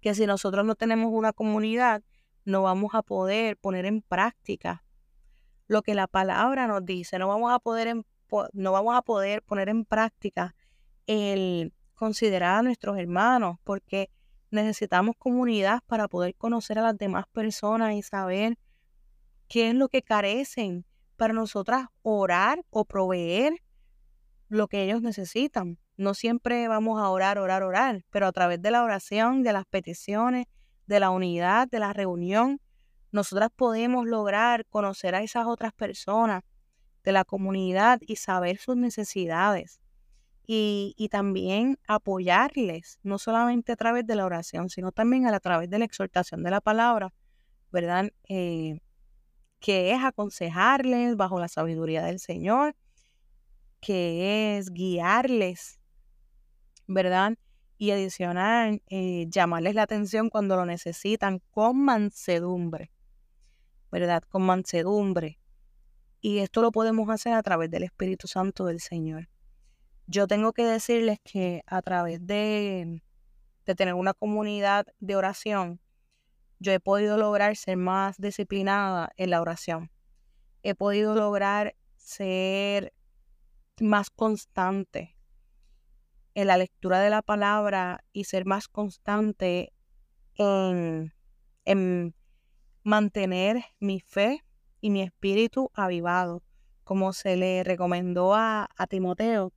que 0.00 0.14
si 0.14 0.26
nosotros 0.26 0.64
no 0.64 0.74
tenemos 0.74 1.10
una 1.12 1.32
comunidad, 1.32 2.02
no 2.44 2.62
vamos 2.62 2.94
a 2.94 3.02
poder 3.02 3.56
poner 3.56 3.86
en 3.86 4.02
práctica 4.02 4.84
lo 5.68 5.82
que 5.82 5.94
la 5.94 6.06
palabra 6.06 6.66
nos 6.66 6.84
dice, 6.84 7.18
no 7.18 7.28
vamos 7.28 7.52
a 7.52 7.58
poder 7.58 7.88
no 8.52 8.72
vamos 8.72 8.96
a 8.96 9.02
poder 9.02 9.42
poner 9.42 9.68
en 9.68 9.84
práctica 9.84 10.54
el 11.06 11.72
considerar 11.94 12.58
a 12.58 12.62
nuestros 12.62 12.98
hermanos, 12.98 13.58
porque 13.64 14.10
necesitamos 14.50 15.16
comunidad 15.18 15.80
para 15.86 16.08
poder 16.08 16.34
conocer 16.34 16.78
a 16.78 16.82
las 16.82 16.98
demás 16.98 17.26
personas 17.32 17.94
y 17.94 18.02
saber 18.02 18.58
qué 19.48 19.70
es 19.70 19.74
lo 19.74 19.88
que 19.88 20.02
carecen 20.02 20.84
para 21.16 21.34
nosotras 21.34 21.88
orar 22.02 22.64
o 22.70 22.84
proveer 22.84 23.54
lo 24.48 24.68
que 24.68 24.82
ellos 24.82 25.02
necesitan. 25.02 25.78
No 25.96 26.14
siempre 26.14 26.66
vamos 26.68 27.00
a 27.00 27.08
orar, 27.10 27.38
orar, 27.38 27.62
orar, 27.62 28.04
pero 28.10 28.26
a 28.26 28.32
través 28.32 28.62
de 28.62 28.70
la 28.70 28.82
oración, 28.82 29.42
de 29.42 29.52
las 29.52 29.66
peticiones, 29.66 30.46
de 30.86 31.00
la 31.00 31.10
unidad, 31.10 31.68
de 31.68 31.78
la 31.78 31.92
reunión, 31.92 32.60
nosotras 33.12 33.50
podemos 33.54 34.06
lograr 34.06 34.64
conocer 34.66 35.14
a 35.14 35.22
esas 35.22 35.46
otras 35.46 35.72
personas 35.72 36.42
de 37.04 37.12
la 37.12 37.24
comunidad 37.24 38.00
y 38.06 38.16
saber 38.16 38.58
sus 38.58 38.76
necesidades. 38.76 39.80
Y, 40.52 41.08
también 41.12 41.78
apoyarles, 41.86 42.98
no 43.04 43.18
solamente 43.18 43.70
a 43.70 43.76
través 43.76 44.04
de 44.04 44.16
la 44.16 44.24
oración, 44.24 44.68
sino 44.68 44.90
también 44.90 45.26
a, 45.26 45.38
través 45.38 45.70
de 45.70 45.78
la 45.78 45.84
exhortación 45.84 46.42
de 46.42 46.50
la 46.50 46.60
palabra, 46.60 47.14
¿verdad? 47.70 48.10
Eh, 48.28 48.80
que 49.60 49.92
es 49.92 50.02
aconsejarles 50.02 51.16
bajo 51.16 51.38
la 51.38 51.46
sabiduría 51.46 52.02
del 52.02 52.18
Señor, 52.18 52.74
que 53.80 54.58
es 54.58 54.70
guiarles, 54.70 55.78
¿verdad? 56.86 57.34
Y 57.78 57.92
adicional, 57.92 58.82
eh, 58.88 59.26
llamarles 59.28 59.74
la 59.74 59.82
atención 59.82 60.30
cuando 60.30 60.56
lo 60.56 60.66
necesitan 60.66 61.40
con 61.50 61.82
mansedumbre, 61.84 62.90
¿verdad? 63.90 64.22
Con 64.28 64.42
mansedumbre, 64.42 65.39
y 66.20 66.38
esto 66.38 66.62
lo 66.62 66.70
podemos 66.70 67.08
hacer 67.08 67.32
a 67.32 67.42
través 67.42 67.70
del 67.70 67.84
Espíritu 67.84 68.28
Santo 68.28 68.66
del 68.66 68.80
Señor. 68.80 69.28
Yo 70.06 70.26
tengo 70.26 70.52
que 70.52 70.64
decirles 70.64 71.18
que 71.24 71.62
a 71.66 71.82
través 71.82 72.26
de, 72.26 73.02
de 73.64 73.74
tener 73.74 73.94
una 73.94 74.12
comunidad 74.12 74.86
de 74.98 75.16
oración, 75.16 75.80
yo 76.58 76.72
he 76.72 76.80
podido 76.80 77.16
lograr 77.16 77.56
ser 77.56 77.76
más 77.76 78.18
disciplinada 78.18 79.12
en 79.16 79.30
la 79.30 79.40
oración. 79.40 79.90
He 80.62 80.74
podido 80.74 81.14
lograr 81.14 81.74
ser 81.96 82.92
más 83.80 84.10
constante 84.10 85.16
en 86.34 86.46
la 86.48 86.58
lectura 86.58 87.00
de 87.00 87.10
la 87.10 87.22
palabra 87.22 88.04
y 88.12 88.24
ser 88.24 88.44
más 88.44 88.68
constante 88.68 89.72
en, 90.34 91.14
en 91.64 92.14
mantener 92.82 93.64
mi 93.78 94.00
fe 94.00 94.44
y 94.80 94.90
mi 94.90 95.02
espíritu 95.02 95.70
avivado, 95.74 96.42
como 96.84 97.12
se 97.12 97.36
le 97.36 97.62
recomendó 97.64 98.34
a, 98.34 98.68
Timoteo, 98.88 99.52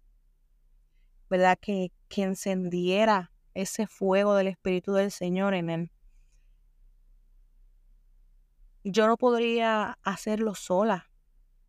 ¿verdad? 1.30 1.58
Que, 1.60 1.92
que 2.10 2.24
encendiera 2.24 3.32
ese 3.54 3.88
fuego 3.88 4.36
del 4.36 4.48
Espíritu 4.48 4.94
del 4.94 5.12
Señor 5.12 5.54
en 5.54 5.70
él. 5.70 5.92
Yo 8.84 9.08
no 9.08 9.18
podría 9.18 9.98
hacerlo 10.04 10.56
sola, 10.56 11.10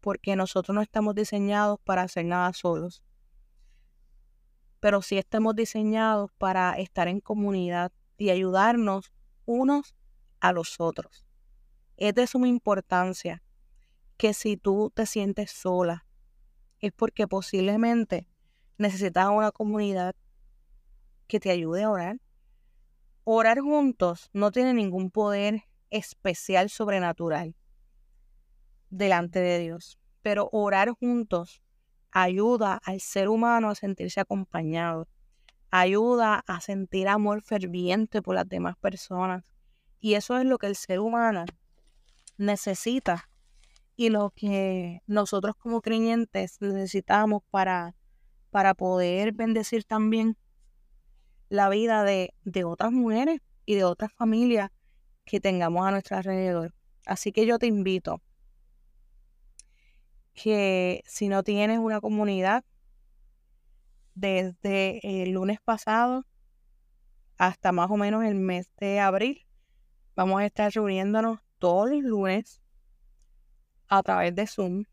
porque 0.00 0.36
nosotros 0.36 0.74
no 0.74 0.82
estamos 0.82 1.14
diseñados 1.14 1.78
para 1.84 2.02
hacer 2.02 2.24
nada 2.24 2.52
solos. 2.52 3.04
Pero 4.80 5.00
sí 5.00 5.16
estamos 5.16 5.54
diseñados 5.54 6.30
para 6.36 6.72
estar 6.72 7.08
en 7.08 7.20
comunidad 7.20 7.92
y 8.18 8.30
ayudarnos 8.30 9.12
unos 9.46 9.94
a 10.40 10.52
los 10.52 10.78
otros. 10.80 11.24
Es 11.96 12.14
de 12.14 12.26
suma 12.26 12.48
importancia 12.48 13.43
que 14.16 14.34
si 14.34 14.56
tú 14.56 14.92
te 14.94 15.06
sientes 15.06 15.50
sola, 15.50 16.06
es 16.80 16.92
porque 16.92 17.26
posiblemente 17.26 18.28
necesitas 18.78 19.28
una 19.28 19.50
comunidad 19.50 20.14
que 21.26 21.40
te 21.40 21.50
ayude 21.50 21.84
a 21.84 21.90
orar. 21.90 22.20
Orar 23.24 23.60
juntos 23.60 24.28
no 24.32 24.50
tiene 24.50 24.74
ningún 24.74 25.10
poder 25.10 25.64
especial 25.90 26.68
sobrenatural 26.68 27.54
delante 28.90 29.40
de 29.40 29.58
Dios, 29.60 29.98
pero 30.22 30.48
orar 30.52 30.90
juntos 30.90 31.62
ayuda 32.10 32.80
al 32.84 33.00
ser 33.00 33.28
humano 33.28 33.70
a 33.70 33.74
sentirse 33.74 34.20
acompañado, 34.20 35.08
ayuda 35.70 36.44
a 36.46 36.60
sentir 36.60 37.08
amor 37.08 37.42
ferviente 37.42 38.22
por 38.22 38.36
las 38.36 38.48
demás 38.48 38.76
personas. 38.76 39.44
Y 40.00 40.14
eso 40.14 40.36
es 40.36 40.44
lo 40.44 40.58
que 40.58 40.66
el 40.66 40.76
ser 40.76 41.00
humano 41.00 41.44
necesita 42.36 43.28
y 43.96 44.08
lo 44.08 44.30
que 44.30 45.02
nosotros 45.06 45.54
como 45.56 45.80
creyentes 45.80 46.60
necesitamos 46.60 47.42
para, 47.50 47.94
para 48.50 48.74
poder 48.74 49.32
bendecir 49.32 49.84
también 49.84 50.36
la 51.48 51.68
vida 51.68 52.02
de, 52.04 52.34
de 52.44 52.64
otras 52.64 52.92
mujeres 52.92 53.40
y 53.66 53.74
de 53.74 53.84
otras 53.84 54.12
familias 54.12 54.70
que 55.24 55.40
tengamos 55.40 55.86
a 55.86 55.90
nuestro 55.90 56.16
alrededor. 56.16 56.74
Así 57.06 57.32
que 57.32 57.46
yo 57.46 57.58
te 57.58 57.66
invito 57.66 58.20
que 60.32 61.02
si 61.06 61.28
no 61.28 61.42
tienes 61.44 61.78
una 61.78 62.00
comunidad, 62.00 62.64
desde 64.14 65.22
el 65.22 65.32
lunes 65.32 65.60
pasado 65.60 66.24
hasta 67.36 67.72
más 67.72 67.90
o 67.90 67.96
menos 67.96 68.24
el 68.24 68.36
mes 68.36 68.70
de 68.78 69.00
abril, 69.00 69.44
vamos 70.14 70.40
a 70.40 70.46
estar 70.46 70.72
reuniéndonos 70.72 71.40
todos 71.58 71.90
los 71.90 72.02
lunes 72.02 72.60
a 73.98 74.02
través 74.02 74.34
de 74.34 74.46
Zoom, 74.46 74.84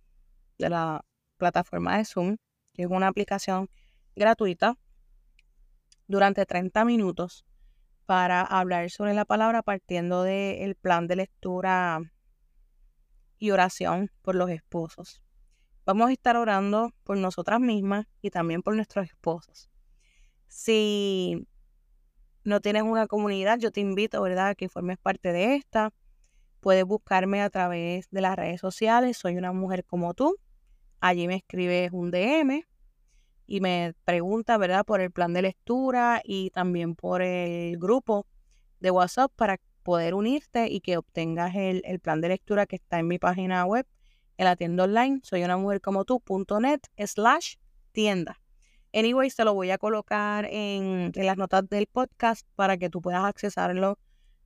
de 0.57 0.69
la 0.69 1.05
plataforma 1.37 1.97
de 1.97 2.05
Zoom, 2.05 2.37
que 2.73 2.83
es 2.83 2.89
una 2.89 3.07
aplicación 3.07 3.69
gratuita, 4.15 4.77
durante 6.07 6.45
30 6.45 6.83
minutos 6.85 7.45
para 8.05 8.41
hablar 8.41 8.89
sobre 8.89 9.13
la 9.13 9.25
palabra 9.25 9.63
partiendo 9.63 10.23
del 10.23 10.75
plan 10.75 11.07
de 11.07 11.15
lectura 11.15 12.01
y 13.37 13.51
oración 13.51 14.11
por 14.21 14.35
los 14.35 14.49
esposos. 14.49 15.21
Vamos 15.85 16.09
a 16.09 16.13
estar 16.13 16.35
orando 16.35 16.91
por 17.03 17.17
nosotras 17.17 17.59
mismas 17.59 18.05
y 18.21 18.29
también 18.29 18.61
por 18.61 18.75
nuestros 18.75 19.05
esposos. 19.05 19.69
Si 20.47 21.47
no 22.43 22.59
tienes 22.59 22.83
una 22.83 23.07
comunidad, 23.07 23.57
yo 23.57 23.71
te 23.71 23.79
invito, 23.79 24.21
¿verdad?, 24.21 24.49
a 24.49 24.55
que 24.55 24.69
formes 24.69 24.97
parte 24.97 25.31
de 25.31 25.55
esta. 25.55 25.91
Puedes 26.61 26.85
buscarme 26.85 27.41
a 27.41 27.49
través 27.49 28.09
de 28.11 28.21
las 28.21 28.35
redes 28.37 28.61
sociales, 28.61 29.17
soy 29.17 29.35
una 29.35 29.51
mujer 29.51 29.83
como 29.83 30.13
tú. 30.13 30.37
Allí 31.01 31.27
me 31.27 31.35
escribes 31.35 31.91
un 31.91 32.11
DM 32.11 32.63
y 33.47 33.59
me 33.59 33.93
pregunta, 34.05 34.57
¿verdad?, 34.57 34.85
por 34.85 35.01
el 35.01 35.11
plan 35.11 35.33
de 35.33 35.41
lectura 35.41 36.21
y 36.23 36.51
también 36.51 36.95
por 36.95 37.21
el 37.21 37.77
grupo 37.77 38.25
de 38.79 38.91
WhatsApp 38.91 39.31
para 39.35 39.59
poder 39.83 40.13
unirte 40.13 40.67
y 40.69 40.81
que 40.81 40.97
obtengas 40.97 41.55
el, 41.55 41.99
plan 41.99 42.21
de 42.21 42.29
lectura 42.29 42.65
que 42.65 42.75
está 42.75 42.99
en 42.99 43.07
mi 43.07 43.19
página 43.19 43.65
web, 43.65 43.85
en 44.37 44.45
la 44.45 44.55
tienda 44.55 44.83
online, 44.83 45.19
soy 45.23 45.43
una 45.43 45.57
mujer 45.57 45.81
como 45.81 46.05
tú.net 46.05 46.81
slash 47.05 47.55
tienda. 47.91 48.39
Anyway, 48.93 49.29
te 49.31 49.45
lo 49.45 49.53
voy 49.53 49.71
a 49.71 49.77
colocar 49.77 50.45
en, 50.49 51.11
las 51.15 51.37
notas 51.37 51.67
del 51.69 51.87
podcast 51.87 52.47
para 52.55 52.77
que 52.77 52.89
tú 52.89 53.01
puedas 53.01 53.23
accesarlo 53.23 53.97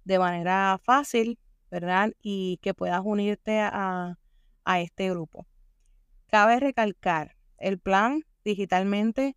de 0.04 0.20
manera 0.20 0.80
fácil, 0.84 1.40
¿verdad? 1.72 2.12
Y 2.22 2.60
que 2.62 2.74
puedas 2.74 3.02
unirte 3.04 3.60
a, 3.60 4.18
a 4.64 4.80
este 4.82 5.10
grupo. 5.10 5.48
Cabe 6.28 6.60
recalcar, 6.60 7.36
el 7.58 7.80
plan 7.80 8.24
digitalmente 8.44 9.36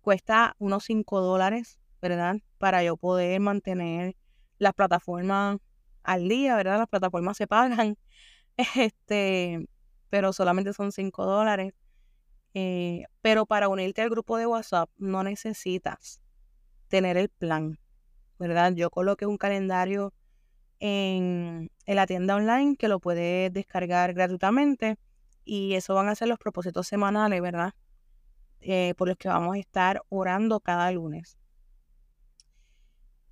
cuesta 0.00 0.54
unos 0.58 0.84
5 0.84 1.20
dólares, 1.20 1.78
¿verdad? 2.00 2.36
Para 2.58 2.82
yo 2.82 2.96
poder 2.96 3.40
mantener 3.40 4.16
las 4.58 4.74
plataformas 4.74 5.58
al 6.02 6.28
día, 6.28 6.56
¿verdad? 6.56 6.78
Las 6.78 6.88
plataformas 6.88 7.36
se 7.36 7.46
pagan, 7.46 7.96
este, 8.76 9.66
pero 10.10 10.32
solamente 10.32 10.72
son 10.72 10.92
5 10.92 11.26
dólares. 11.26 11.74
Eh, 12.54 13.04
pero 13.20 13.46
para 13.46 13.68
unirte 13.68 14.02
al 14.02 14.10
grupo 14.10 14.36
de 14.38 14.46
WhatsApp 14.46 14.90
no 14.96 15.22
necesitas 15.22 16.22
tener 16.88 17.16
el 17.16 17.28
plan, 17.28 17.78
¿verdad? 18.38 18.72
Yo 18.72 18.90
coloqué 18.90 19.26
un 19.26 19.36
calendario 19.36 20.14
en, 20.80 21.70
la 21.86 22.06
tienda 22.06 22.36
online 22.36 22.76
que 22.76 22.88
lo 22.88 23.00
puedes 23.00 23.52
descargar 23.52 24.14
gratuitamente 24.14 24.98
y 25.44 25.74
eso 25.74 25.94
van 25.94 26.08
a 26.08 26.14
ser 26.14 26.28
los 26.28 26.38
propósitos 26.38 26.86
semanales, 26.86 27.40
¿verdad? 27.40 27.74
Eh, 28.60 28.94
por 28.96 29.08
los 29.08 29.16
que 29.16 29.28
vamos 29.28 29.56
a 29.56 29.58
estar 29.58 30.02
orando 30.08 30.60
cada 30.60 30.90
lunes. 30.92 31.38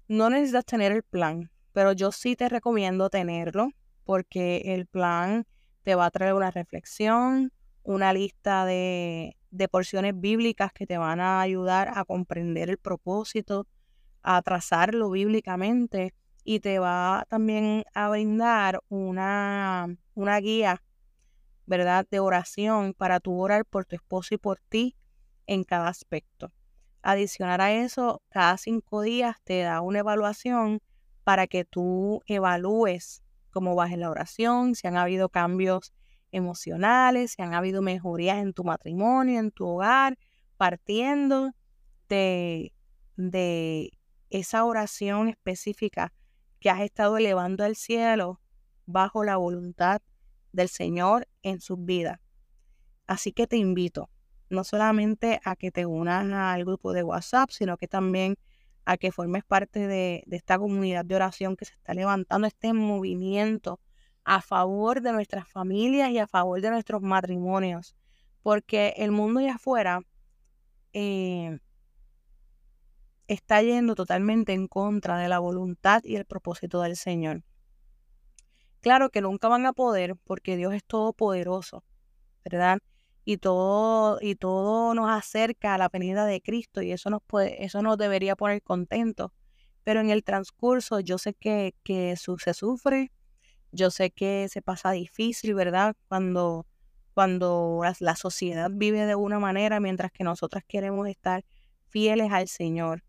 No 0.09 0.31
necesitas 0.31 0.65
tener 0.65 0.93
el 0.93 1.03
plan, 1.03 1.51
pero 1.73 1.93
yo 1.93 2.13
sí 2.13 2.37
te 2.37 2.49
recomiendo 2.49 3.11
tenerlo 3.11 3.71
porque 4.05 4.63
el 4.67 4.87
plan 4.87 5.47
te 5.83 5.95
va 5.95 6.07
a 6.07 6.11
traer 6.11 6.35
una 6.35 6.51
reflexión, 6.51 7.53
una 7.83 8.13
lista 8.13 8.65
de, 8.65 9.37
de 9.51 9.69
porciones 9.69 10.19
bíblicas 10.19 10.73
que 10.73 10.87
te 10.87 10.97
van 10.97 11.21
a 11.21 11.41
ayudar 11.41 11.91
a 11.95 12.05
comprender 12.05 12.71
el 12.71 12.79
propósito, 12.79 13.67
a 14.23 14.41
trazarlo 14.43 15.11
bíblicamente 15.11 16.15
y 16.49 16.61
te 16.61 16.79
va 16.79 17.27
también 17.29 17.85
a 17.93 18.09
brindar 18.09 18.81
una, 18.89 19.89
una 20.15 20.37
guía, 20.39 20.81
¿verdad?, 21.67 22.07
de 22.09 22.21
oración 22.21 22.95
para 22.95 23.19
tu 23.19 23.37
orar 23.37 23.65
por 23.65 23.85
tu 23.85 23.97
esposo 23.97 24.37
y 24.37 24.39
por 24.39 24.61
ti 24.61 24.95
en 25.49 25.65
cada 25.65 25.89
aspecto. 25.89 26.53
Adicionar 27.03 27.61
a 27.61 27.73
eso, 27.73 28.23
cada 28.29 28.57
cinco 28.59 29.03
días 29.03 29.35
te 29.43 29.63
da 29.63 29.81
una 29.81 29.99
evaluación 29.99 30.81
para 31.25 31.49
que 31.49 31.65
tú 31.65 32.23
evalúes 32.27 33.25
cómo 33.51 33.75
vas 33.75 33.91
en 33.91 34.01
la 34.01 34.11
oración, 34.11 34.77
si 34.77 34.87
han 34.87 34.97
habido 34.97 35.29
cambios 35.29 35.93
emocionales, 36.31 37.33
si 37.33 37.43
han 37.43 37.55
habido 37.55 37.83
mejorías 37.83 38.39
en 38.39 38.53
tu 38.53 38.63
matrimonio, 38.63 39.41
en 39.41 39.51
tu 39.51 39.67
hogar, 39.67 40.17
partiendo 40.57 41.51
de, 42.09 42.73
de 43.17 43.91
esa 44.31 44.65
oración 44.65 45.29
específica 45.29 46.13
que 46.61 46.71
has 46.71 46.81
estado 46.81 47.17
elevando 47.19 47.65
al 47.65 47.77
cielo 47.77 48.41
bajo 48.87 49.25
la 49.25 49.37
voluntad 49.37 50.01
del 50.53 50.69
Señor 50.69 51.29
en 51.43 51.61
sus 51.61 51.85
vidas. 51.85 52.21
Así 53.07 53.33
que 53.33 53.47
te 53.47 53.57
invito 53.57 54.11
no 54.49 54.65
solamente 54.65 55.41
a 55.45 55.57
que 55.57 55.71
te 55.71 55.87
unas 55.87 56.31
al 56.33 56.65
grupo 56.65 56.93
de 56.93 57.03
WhatsApp, 57.03 57.51
sino 57.51 57.77
que 57.77 57.89
también 57.89 58.37
a 58.85 58.97
que 58.97 59.11
formes 59.11 59.45
parte 59.45 59.89
de, 59.89 60.25
esta 60.31 60.59
comunidad 60.59 61.05
de 61.05 61.17
oración 61.17 61.57
que 61.57 61.65
se 61.65 61.75
está 61.75 61.93
levantando, 61.95 62.47
este 62.47 62.73
movimiento 62.73 63.81
a 64.25 64.41
favor 64.41 65.01
de 65.01 65.13
nuestras 65.13 65.49
familias 65.49 66.11
y 66.11 66.19
a 66.19 66.27
favor 66.27 66.61
de 66.61 66.71
nuestros 66.71 67.03
matrimonios, 67.03 67.97
porque 68.43 68.95
el 68.97 69.11
mundo 69.11 69.41
allá 69.41 69.55
afuera 69.55 70.01
eh, 70.93 71.59
está 73.29 73.63
yendo 73.63 73.95
totalmente 73.95 74.53
en 74.53 74.69
contra 74.69 75.19
de 75.19 75.29
la 75.29 75.39
voluntad 75.39 76.03
y 76.05 76.17
el 76.17 76.25
propósito 76.25 76.81
del 76.83 76.97
Señor. 76.97 77.45
Claro 78.81 79.11
que 79.11 79.21
nunca 79.21 79.49
van 79.49 79.67
a 79.67 79.73
poder 79.73 80.17
porque 80.25 80.57
Dios 80.57 80.75
es 80.75 80.85
todopoderoso, 80.85 81.85
¿verdad? 82.45 82.79
y 83.29 83.39
todo, 83.39 84.19
y 84.23 84.37
todo 84.37 84.95
nos 84.95 85.11
acerca 85.11 85.75
a 85.75 85.79
la 85.79 85.89
venida 85.89 86.27
de 86.27 86.41
Cristo 86.41 86.81
y 86.81 86.93
eso 86.93 87.11
nos, 87.11 87.21
puede, 87.27 87.65
eso 87.65 87.83
nos 87.83 87.99
debería 87.99 88.37
poner 88.37 88.63
contentos. 88.63 89.33
Pero 89.83 90.01
en 90.01 90.11
el 90.11 90.23
transcurso 90.23 91.01
yo 91.01 91.19
sé 91.19 91.35
que, 91.35 91.75
que 91.83 92.15
se 92.17 92.55
sufre, 92.55 93.11
yo 93.73 93.91
sé 93.91 94.13
que 94.13 94.49
se 94.49 94.63
pasa 94.63 94.93
difícil, 94.93 95.55
¿verdad? 95.55 95.97
Cuando, 96.09 96.67
cuando 97.15 97.83
la, 97.99 98.15
sociedad 98.15 98.71
vive 98.73 99.07
de 99.07 99.17
una 99.17 99.41
manera 99.41 99.81
mientras 99.81 100.13
que 100.13 100.23
nosotras 100.23 100.63
queremos 100.67 101.09
estar 101.09 101.45
fieles 101.89 102.31
al 102.31 102.47
Señor. 102.47 103.03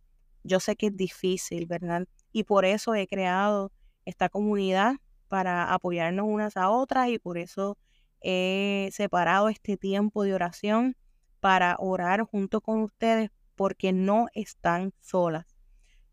Yo 0.48 0.60
sé 0.60 0.76
que 0.76 0.88
es 0.88 0.96
difícil, 0.98 1.66
¿verdad? 1.66 2.08
Y 2.32 2.44
por 2.44 2.66
eso 2.66 2.96
he 2.96 3.08
creado 3.08 3.72
esta 4.06 4.30
comunidad 4.30 4.96
para 5.28 5.74
apoyarnos 5.74 6.26
unas 6.28 6.58
a 6.58 6.70
otras 6.70 7.10
y 7.10 7.20
por 7.20 7.38
eso 7.38 7.78
he 8.22 8.90
separado 8.92 9.50
este 9.50 9.78
tiempo 9.78 10.24
de 10.24 10.34
oración 10.34 10.96
para 11.40 11.76
orar 11.80 12.24
junto 12.24 12.62
con 12.62 12.82
ustedes 12.82 13.30
porque 13.56 13.92
no 13.92 14.28
están 14.34 14.94
solas. 15.02 15.46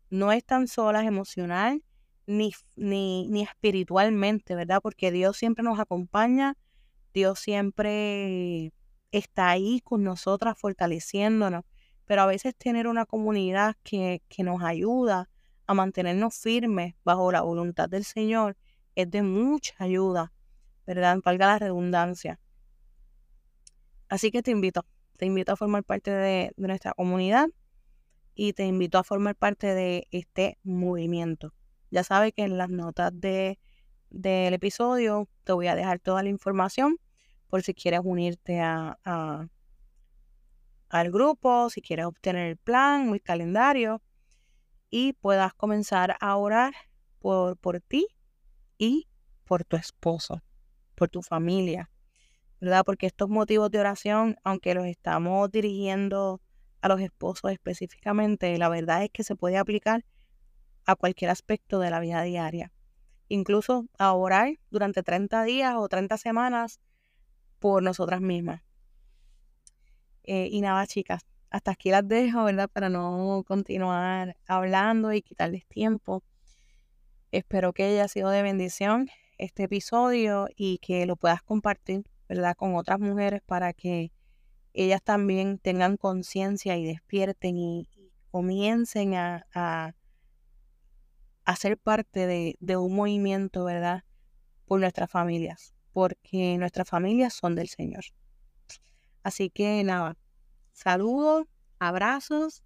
No 0.09 0.31
están 0.31 0.67
solas 0.67 1.05
emocional 1.05 1.83
ni, 2.27 2.51
ni, 2.75 3.27
ni 3.29 3.43
espiritualmente, 3.43 4.55
¿verdad? 4.55 4.81
Porque 4.81 5.11
Dios 5.11 5.37
siempre 5.37 5.63
nos 5.63 5.79
acompaña, 5.79 6.57
Dios 7.13 7.39
siempre 7.39 8.73
está 9.11 9.49
ahí 9.49 9.81
con 9.81 10.03
nosotras 10.03 10.57
fortaleciéndonos, 10.59 11.63
pero 12.05 12.21
a 12.21 12.25
veces 12.25 12.55
tener 12.55 12.87
una 12.87 13.05
comunidad 13.05 13.75
que, 13.83 14.21
que 14.29 14.43
nos 14.43 14.61
ayuda 14.63 15.29
a 15.67 15.73
mantenernos 15.73 16.35
firmes 16.35 16.95
bajo 17.03 17.31
la 17.31 17.41
voluntad 17.41 17.89
del 17.89 18.05
Señor 18.05 18.57
es 18.95 19.09
de 19.11 19.23
mucha 19.23 19.73
ayuda 19.79 20.31
¿verdad? 20.85 21.19
Valga 21.23 21.47
la 21.47 21.59
redundancia. 21.59 22.39
Así 24.07 24.31
que 24.31 24.43
te 24.43 24.51
invito, 24.51 24.85
te 25.17 25.25
invito 25.25 25.51
a 25.51 25.55
formar 25.55 25.83
parte 25.83 26.11
de, 26.11 26.51
nuestra 26.57 26.93
comunidad 26.93 27.47
y 28.35 28.53
te 28.53 28.65
invito 28.65 28.97
a 28.97 29.03
formar 29.03 29.35
parte 29.35 29.73
de 29.73 30.07
este 30.11 30.57
movimiento. 30.63 31.53
Ya 31.91 32.03
sabes 32.03 32.33
que 32.33 32.43
en 32.43 32.57
las 32.57 32.69
notas 32.69 33.11
de, 33.13 33.59
del 34.09 34.53
episodio 34.53 35.27
te 35.43 35.53
voy 35.53 35.67
a 35.67 35.75
dejar 35.75 35.99
toda 35.99 36.21
la 36.23 36.29
información 36.29 36.97
por 37.47 37.63
si 37.63 37.73
quieres 37.73 38.01
unirte 38.03 38.59
a, 38.59 39.47
al 40.89 41.11
grupo, 41.11 41.69
si 41.69 41.81
quieres 41.81 42.05
obtener 42.05 42.47
el 42.47 42.57
plan, 42.57 43.09
el 43.09 43.21
calendario 43.21 44.01
y 44.89 45.13
puedas 45.13 45.53
comenzar 45.53 46.15
a 46.19 46.35
orar 46.37 46.73
por, 47.19 47.57
por 47.57 47.81
ti 47.81 48.07
y 48.77 49.07
por 49.45 49.63
tu 49.65 49.77
esposo 49.77 50.41
por 50.95 51.09
tu 51.09 51.21
familia, 51.21 51.91
¿verdad? 52.59 52.83
Porque 52.85 53.05
estos 53.05 53.29
motivos 53.29 53.69
de 53.69 53.79
oración, 53.79 54.37
aunque 54.43 54.73
los 54.73 54.85
estamos 54.85 55.51
dirigiendo 55.51 56.41
a 56.81 56.87
los 56.87 57.01
esposos 57.01 57.51
específicamente, 57.51 58.57
la 58.57 58.69
verdad 58.69 59.03
es 59.03 59.09
que 59.11 59.23
se 59.23 59.35
puede 59.35 59.57
aplicar 59.57 60.05
a 60.85 60.95
cualquier 60.95 61.31
aspecto 61.31 61.79
de 61.79 61.89
la 61.89 61.99
vida 61.99 62.21
diaria. 62.23 62.71
incluso 63.27 63.87
a 63.97 64.13
orar 64.13 64.59
durante 64.69 65.01
30 65.01 65.43
días 65.45 65.73
o 65.77 65.89
30 65.89 66.15
semanas 66.17 66.79
por 67.59 67.81
nosotras 67.81 68.21
mismas. 68.21 68.61
Eh, 70.27 70.49
y 70.51 70.61
nada, 70.61 70.87
chicas, 70.87 71.25
hasta 71.51 71.71
aquí 71.71 71.91
las 71.91 72.07
dejo, 72.07 72.43
¿verdad? 72.43 72.69
Para 72.69 72.89
no 72.89 73.43
continuar 73.47 74.35
hablando 74.47 75.13
y 75.13 75.21
quitarles 75.21 75.65
tiempo. 75.67 76.23
Espero 77.31 77.73
que 77.73 77.83
haya 77.83 78.07
sido 78.07 78.29
de 78.29 78.41
bendición 78.41 79.07
este 79.37 79.63
episodio 79.63 80.47
y 80.55 80.79
que 80.79 81.05
lo 81.05 81.15
puedas 81.15 81.41
compartir, 81.43 82.03
¿verdad? 82.27 82.55
Con 82.55 82.75
otras 82.75 82.99
mujeres 82.99 83.41
para 83.45 83.73
que 83.73 84.11
ellas 84.73 85.01
también 85.03 85.59
tengan 85.59 85.97
conciencia 85.97 86.75
y 86.77 86.85
despierten 86.85 87.57
y, 87.57 87.87
comiencen 88.31 89.13
a, 89.13 89.45
a, 89.53 89.93
ser 91.55 91.77
parte 91.77 92.27
de, 92.27 92.57
de 92.59 92.75
un 92.75 92.93
movimiento, 92.93 93.63
¿verdad? 93.63 94.03
Por 94.65 94.81
nuestras 94.81 95.09
familias, 95.09 95.73
porque 95.93 96.57
nuestras 96.57 96.89
familias 96.89 97.33
son 97.33 97.55
del 97.55 97.69
Señor. 97.69 98.03
Así 99.25 99.49
que 99.49 99.83
nada, 99.83 100.19
saludos, 100.71 101.47
abrazos 101.79 102.61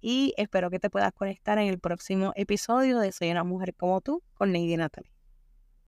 y 0.00 0.34
espero 0.36 0.68
que 0.68 0.80
te 0.80 0.90
puedas 0.90 1.12
conectar 1.12 1.56
en 1.58 1.68
el 1.68 1.78
próximo 1.78 2.32
episodio 2.34 2.98
de 2.98 3.12
Soy 3.12 3.30
una 3.30 3.44
mujer 3.44 3.76
como 3.76 4.00
tú 4.00 4.20
con 4.34 4.52
Lady 4.52 4.76
Natalie. 4.76 5.12